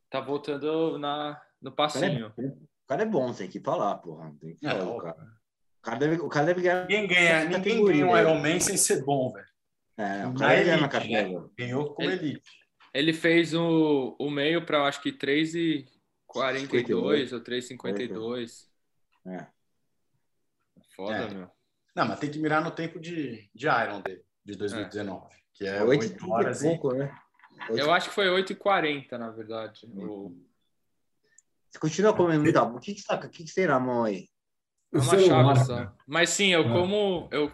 [0.10, 2.32] tá voltando na, no passinho.
[2.38, 4.34] O cara é bom, tem que falar, porra.
[4.40, 5.18] Tem que falar, é, o, cara.
[5.18, 6.82] o, cara deve, o cara deve ganhar.
[6.82, 9.48] Ninguém ganha, ninguém ganha um Iron Man sem ser bom, velho.
[9.98, 11.40] É, o cara ganha na categoria.
[11.40, 11.48] Né?
[11.58, 12.52] Ganhou com ele, elite.
[12.94, 18.68] Ele fez o, o meio para acho que 3,42 ou 3,52.
[19.26, 19.48] É.
[20.96, 21.34] Foda, é.
[21.34, 21.50] meu.
[21.96, 25.30] Não, mas tem que mirar no tempo de, de Iron dele, de 2019, é.
[25.54, 27.16] que é 8, 8 horas e pouco, né?
[27.70, 27.80] 8...
[27.80, 29.86] Eu acho que foi 8h40, na verdade.
[29.86, 30.36] O...
[31.74, 34.30] Você continua comendo muita O que, que, tá, que, que você tem na mão aí?
[34.94, 35.92] É uma chave só.
[36.08, 36.72] Mas sim, eu é.
[36.72, 37.28] como.
[37.32, 37.52] Eu,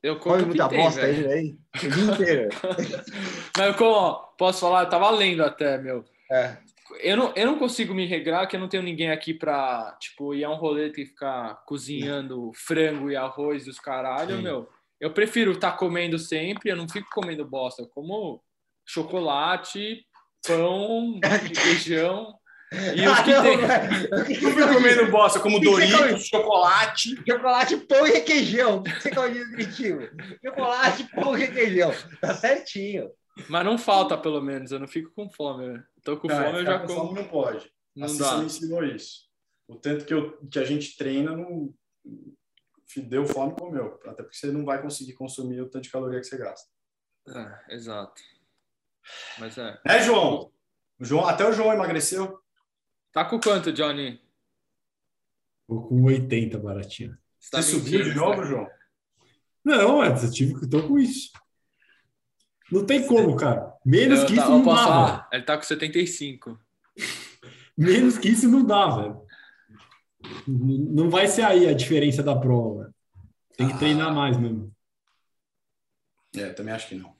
[0.00, 0.36] eu como.
[0.36, 1.58] Come muita bosta aí, aí.
[1.74, 2.48] O dia inteiro.
[3.58, 4.84] Mas eu como, posso falar?
[4.84, 6.04] Eu tava lendo até, meu.
[6.30, 6.58] É.
[7.00, 10.32] Eu não, eu não consigo me regrar que eu não tenho ninguém aqui pra, tipo,
[10.32, 14.42] ir a um rolê e ficar cozinhando frango e arroz e os caralho, sim.
[14.42, 14.68] meu.
[15.00, 17.82] Eu prefiro estar tá comendo sempre, eu não fico comendo bosta.
[17.82, 18.40] Eu como
[18.86, 20.06] chocolate,
[20.46, 22.32] pão, requeijão.
[22.72, 23.58] E os que ah, tem.
[24.42, 27.16] Eu fui comendo bosta, como Doritos, chocolate.
[27.28, 28.82] Chocolate, pão e requeijão.
[28.82, 30.10] Você come direitinho.
[30.44, 31.92] Chocolate, pão e requeijão.
[32.20, 33.10] Tá certinho.
[33.48, 34.72] Mas não falta, pelo menos.
[34.72, 35.68] Eu não fico com fome.
[35.68, 35.84] Né?
[36.02, 37.00] Tô com não, fome, eu já com como.
[37.08, 37.72] Fome não pode.
[37.94, 38.30] Não assim dá.
[38.30, 39.26] você me ensinou isso.
[39.68, 41.72] O tanto que, eu, que a gente treina, não
[42.96, 43.98] deu fome, comeu.
[44.06, 46.68] Até porque você não vai conseguir consumir o tanto de caloria que você gasta.
[47.28, 48.20] É, exato.
[49.38, 49.78] Mas é.
[49.84, 50.52] É, João?
[50.98, 52.40] O João até o João emagreceu.
[53.16, 54.20] Tá com quanto, Johnny?
[55.66, 57.16] Tô com 80, baratinho.
[57.40, 58.68] Você, tá subiu de novo, João?
[59.64, 61.30] Não, eu tive que tô com isso.
[62.70, 63.72] Não tem como, cara.
[63.86, 64.76] Menos eu que tá, isso não dá.
[64.76, 66.60] Falar, ele tá com 75.
[67.74, 69.22] Menos que isso não dá, velho.
[70.46, 72.94] Não vai ser aí a diferença da prova.
[73.56, 73.78] Tem que ah.
[73.78, 74.70] treinar mais mesmo.
[76.36, 77.16] É, também acho que não.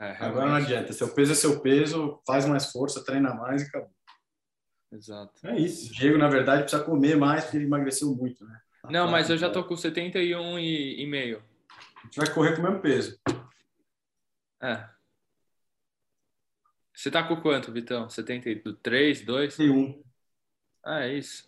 [0.00, 0.92] É, Agora não adianta.
[0.92, 3.95] Seu peso é seu peso, faz mais força, treina mais e acabou.
[4.92, 5.46] Exato.
[5.46, 5.90] É isso.
[5.90, 8.60] O Diego, na verdade, precisa comer mais porque ele emagreceu muito, né?
[8.88, 11.42] Não, mas eu já tô com 71 e, e meio.
[11.96, 13.18] A gente vai correr com o mesmo peso.
[14.62, 14.88] É.
[16.94, 18.08] Você tá com quanto, Vitão?
[18.08, 19.54] 73, 2?
[19.54, 20.02] 71.
[20.84, 21.46] Ah, é isso.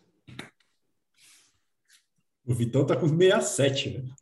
[2.48, 4.14] O Vitão tá com 67, velho.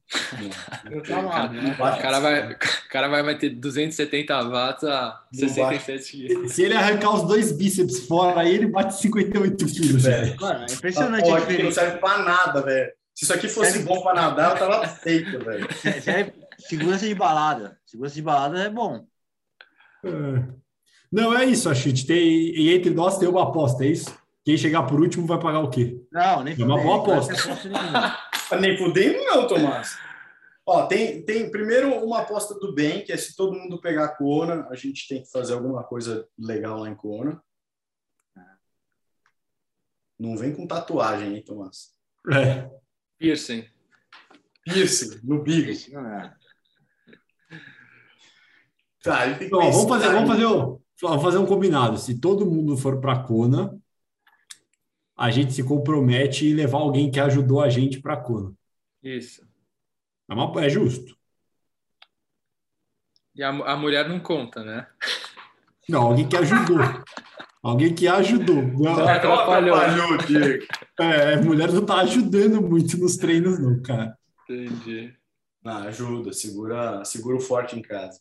[1.05, 1.77] cara, né?
[1.79, 2.59] o cara vai, o
[2.91, 6.51] cara vai, vai ter 270 watts a 67 quilos.
[6.53, 10.37] Se ele arrancar os dois bíceps fora, aí ele bate 58 quilos, velho.
[10.41, 11.63] Mano, é impressionante diferença.
[11.63, 12.93] Não serve pra nada, velho.
[13.15, 13.83] Se isso aqui fosse é...
[13.83, 15.69] bom pra nadar, eu tava feito, velho.
[15.85, 17.79] É, segurança de balada.
[17.87, 19.07] Segurança de balada é bom.
[20.05, 20.11] É.
[21.13, 22.19] Não, é isso, a gente tem.
[22.19, 24.13] E entre nós tem uma aposta, é isso?
[24.47, 26.01] Quem chegar por último vai pagar o quê?
[26.13, 27.35] Não, nem É uma boa aposta.
[28.61, 29.99] nem fudendo, não, Tomás.
[30.65, 34.17] Ó, tem, tem primeiro uma aposta do bem, que é se todo mundo pegar a
[34.17, 37.43] Kona, a gente tem que fazer alguma coisa legal lá em Kona.
[40.17, 41.89] Não vem com tatuagem, hein, Tomás?
[42.33, 42.71] É.
[43.19, 43.67] Piercing.
[44.65, 45.73] Piercing, no bico.
[49.03, 51.99] Tá, tem que Bom, vamos fazer, vamos fazer, um, vamos fazer um combinado.
[51.99, 53.77] Se todo mundo for para Kona,
[55.17, 58.53] a gente se compromete em levar alguém que ajudou a gente para a Kona.
[59.03, 59.47] Isso.
[60.29, 61.17] É, uma, é justo.
[63.35, 64.87] E a, a mulher não conta, né?
[65.89, 66.79] Não, alguém que ajudou.
[67.63, 68.63] alguém que ajudou.
[68.63, 69.77] Não, não atrapalhou.
[69.77, 70.19] atrapalhou
[71.01, 74.19] é, a mulher não tá ajudando muito nos treinos, não, cara.
[74.49, 75.15] Entendi.
[75.63, 78.21] Não, ajuda, segura, segura o forte em casa.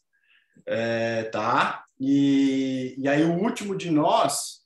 [0.66, 1.86] É, tá.
[2.00, 4.65] E, e aí o último de nós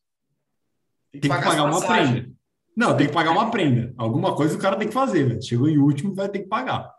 [1.12, 2.30] tem que, tem que pagar, uma prenda.
[2.76, 3.94] Não, tem que pagar uma prenda.
[3.98, 5.42] Alguma coisa o cara tem que fazer, velho.
[5.42, 6.90] Chegou em último, vai ter que pagar.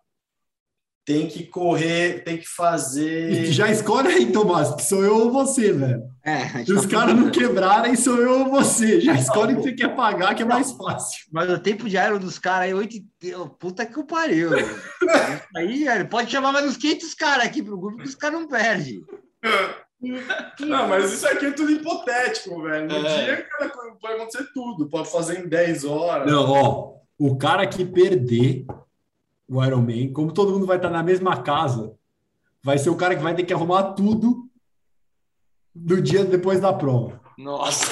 [1.07, 3.47] tem que correr, tem que fazer.
[3.47, 6.03] Já escolhe aí, Tomás, que sou eu ou você, velho.
[6.23, 9.01] É, Se os tá caras não quebrarem, sou eu ou você.
[9.01, 11.25] Já escolhe o que você quer pagar, que é mais fácil.
[11.33, 12.97] Mas o tempo de aero dos caras aí, oito.
[13.59, 14.51] Puta que o pariu.
[15.57, 18.47] aí, velho, pode chamar mais uns 500 caras aqui pro grupo que os caras não
[18.47, 19.03] perdem.
[20.61, 22.89] Não, mas isso aqui é tudo hipotético, velho.
[22.89, 23.25] No é.
[23.25, 23.71] dia, cara,
[24.01, 24.89] pode acontecer tudo.
[24.89, 26.31] Pode fazer em 10 horas.
[26.31, 26.95] Não, ó.
[27.19, 28.65] O cara que perder
[29.47, 31.93] o Iron Man, como todo mundo vai estar na mesma casa,
[32.63, 34.49] vai ser o cara que vai ter que arrumar tudo
[35.75, 37.21] do dia depois da prova.
[37.37, 37.91] Nossa!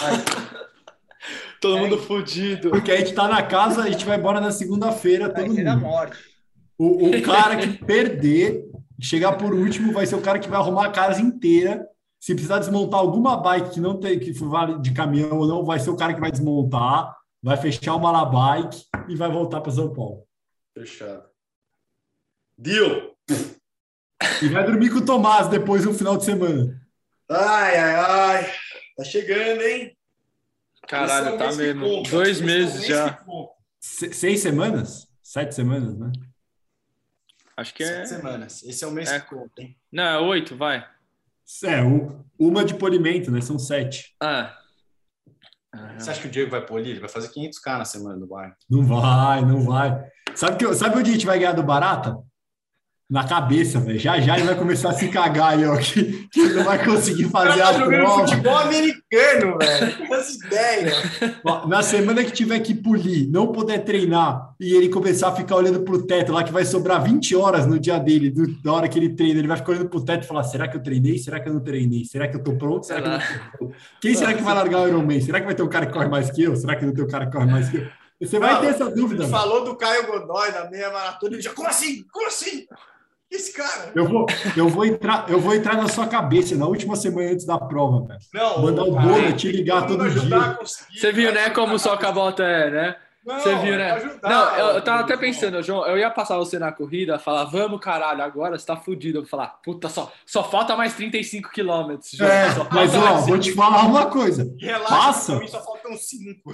[1.60, 2.70] todo é, mundo fodido.
[2.70, 5.80] Porque a gente tá na casa, a gente vai embora na segunda-feira, todo mundo.
[5.80, 6.16] morte.
[6.78, 8.64] O, o cara que perder,
[9.00, 11.86] chegar por último, vai ser o cara que vai arrumar a casa inteira.
[12.18, 15.78] Se precisar desmontar alguma bike que não tem que vale de caminhão ou não, vai
[15.78, 19.72] ser o cara que vai desmontar, vai fechar uma la bike e vai voltar para
[19.72, 20.26] São Paulo.
[20.74, 21.24] Fechado.
[22.56, 23.16] Deal!
[24.42, 26.80] E vai dormir com o Tomás depois do final de semana.
[27.30, 28.52] Ai, ai, ai.
[28.96, 29.96] Tá chegando, hein?
[30.88, 32.02] Caralho, é tá mesmo.
[32.04, 33.24] Dois meses já.
[33.80, 35.06] seis semanas?
[35.22, 36.10] Sete semanas, né?
[37.56, 37.86] Acho que é.
[37.86, 38.62] Sete semanas.
[38.62, 39.20] Esse é o mês é.
[39.20, 39.76] que conta, hein?
[39.92, 40.88] Não, é oito, vai.
[41.64, 41.80] É,
[42.38, 43.40] uma de polimento, né?
[43.40, 44.14] São sete.
[44.20, 44.54] Ah.
[45.98, 46.90] Você acha que o Diego vai polir?
[46.90, 48.56] Ele vai fazer 500k na semana do bar.
[48.68, 50.08] Não vai, não vai.
[50.34, 52.16] Sabe, que, sabe onde a gente vai ganhar do Barata?
[53.10, 53.98] Na cabeça, velho.
[53.98, 55.78] Já já ele vai começar a se cagar aí, ó.
[55.78, 58.26] Que, que ele não vai conseguir fazer tá a prova.
[58.26, 60.14] futebol americano, velho.
[60.14, 60.92] Essa ideia.
[61.66, 65.80] Na semana que tiver que polir, não poder treinar e ele começar a ficar olhando
[65.80, 68.98] pro teto lá, que vai sobrar 20 horas no dia dele, do, da hora que
[68.98, 71.16] ele treina, ele vai ficar olhando pro teto e falar: será que eu treinei?
[71.16, 72.04] Será que eu não treinei?
[72.04, 72.84] Será que eu tô pronto?
[72.84, 73.74] Será que eu tô...
[74.02, 75.20] Quem será que vai largar o Ironman?
[75.22, 76.54] Será que vai ter um cara que corre mais que eu?
[76.56, 77.88] Será que não tem um cara que corre mais que eu?
[78.20, 79.28] Você vai não, ter essa dúvida.
[79.28, 82.04] Falou do Caio Godoy na meia maratona e já, como assim?
[82.12, 82.66] Como assim?
[83.30, 83.92] Esse cara.
[83.94, 84.26] Eu vou,
[84.56, 88.06] eu vou entrar, eu vou entrar na sua cabeça na última semana antes da prova,
[88.06, 88.20] velho.
[88.32, 88.62] Não.
[88.62, 90.58] Mandar o Bono te ligar todo dia.
[90.90, 92.96] Você viu, né, como só a volta é, né?
[93.34, 93.92] Você viu, né?
[93.92, 97.44] Ajudar, não, eu, eu tava até pensando, João, eu ia passar você na corrida, falar,
[97.44, 99.18] vamos, caralho, agora você tá fudido.
[99.18, 102.18] Eu vou falar, puta, só, só falta mais 35 quilômetros.
[102.20, 104.50] É, mas ó, vou te falar uma coisa.
[104.58, 106.52] Relaxa, passa, mim só faltam 5.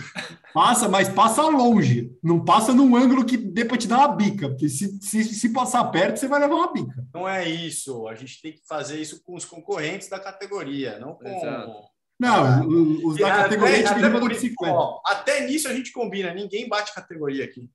[0.53, 2.11] Passa, mas passa longe.
[2.23, 4.49] Não passa num ângulo que dê pra te dar uma bica.
[4.49, 7.07] Porque se, se, se passar perto, você vai levar uma bica.
[7.13, 8.09] Não é isso.
[8.09, 11.27] A gente tem que fazer isso com os concorrentes da categoria, não com.
[11.27, 14.75] Exato não, ah, os da categoria até, até, por, bicicleta.
[14.75, 17.71] Ó, até nisso a gente combina, ninguém bate categoria aqui.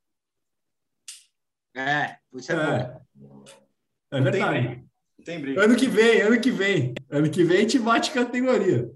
[1.76, 3.02] É, isso é, é.
[3.16, 3.46] bom.
[4.12, 4.86] É verdade.
[5.24, 5.64] Tem briga.
[5.64, 6.94] Ano que vem, ano que vem.
[7.10, 8.90] Ano que vem a gente bate categoria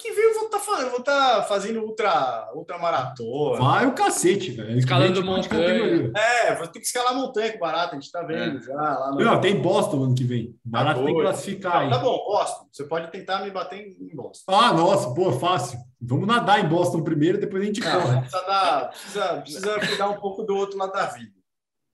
[0.00, 3.58] que vem eu vou tá, vou tá fazendo ultra, ultra maratona.
[3.58, 4.78] Vai o cacete, velho.
[4.78, 6.12] Escalando montanha.
[6.16, 8.62] É, vou ter que escalar montanha com barato, a gente tá vendo é.
[8.62, 8.74] já.
[8.74, 9.20] Lá no...
[9.20, 10.54] Não, tem Boston ano que vem.
[10.64, 11.90] Barato tá tem que classificar Não, aí.
[11.90, 12.66] Tá bom, Boston.
[12.72, 14.52] Você pode tentar me bater em Boston.
[14.52, 15.78] Ah, nossa, pô, fácil.
[16.00, 18.20] Vamos nadar em Boston primeiro, depois a gente Não, corre.
[18.20, 21.32] Precisa, dar, precisa, precisa cuidar um pouco do outro lado da vida.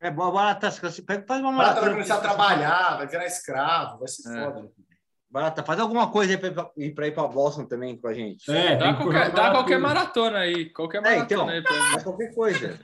[0.00, 1.80] É, barata, você pega, faz uma maratona.
[1.80, 4.44] Barata vai começar a trabalhar, vai virar escravo, vai ser é.
[4.44, 4.70] foda.
[5.36, 8.50] Barata, faz alguma coisa aí para ir para ir para Boston também com a gente.
[8.50, 12.80] É, dá qualquer, dá qualquer maratona aí, qualquer maratona é, então, aí pra qualquer coisa.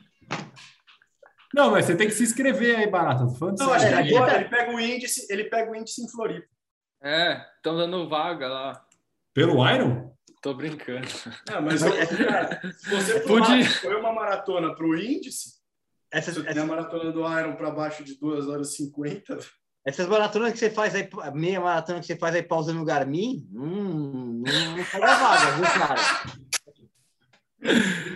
[1.54, 3.24] Não, mas você tem que se inscrever aí, Barata.
[3.24, 6.46] Não, acho que ele, ele, pega o índice, ele pega o índice em Floripa.
[7.02, 8.84] É, estão dando vaga lá.
[9.32, 10.14] Pelo Iron?
[10.42, 11.08] Tô brincando.
[11.48, 15.54] Não, mas cara, se você for uma maratona para o índice,
[16.12, 16.52] essa, você essa...
[16.52, 19.38] tem a maratona do Iron para baixo de 2 horas e 50,
[19.84, 23.48] essas maratonas que você faz aí, meia maratona que você faz aí pausando no Garmin,
[23.52, 26.00] hum, não, não pega vaga, viu, cara?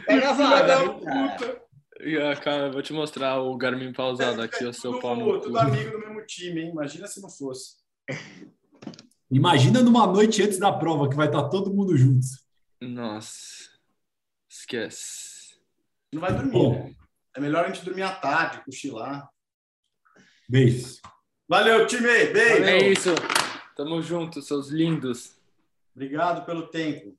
[0.07, 1.67] Pega vaga, viu, cara?
[2.31, 5.91] Ah, cara, vou te mostrar o Garmin pausado aqui, o seu pau no Tudo amigo
[5.91, 6.71] do mesmo time, hein?
[6.71, 7.77] Imagina se não fosse.
[9.31, 12.47] Imagina numa noite antes da prova que vai estar todo mundo juntos.
[12.81, 13.71] Nossa.
[14.49, 15.59] Esquece.
[16.13, 16.95] Não vai dormir, né?
[17.35, 19.29] É melhor a gente dormir à tarde, cochilar.
[20.49, 21.01] Beijo.
[21.49, 22.27] Valeu, time.
[22.27, 22.65] Beijo.
[22.65, 23.15] É isso.
[23.77, 25.37] Tamo junto, seus lindos.
[25.95, 27.17] Obrigado pelo tempo.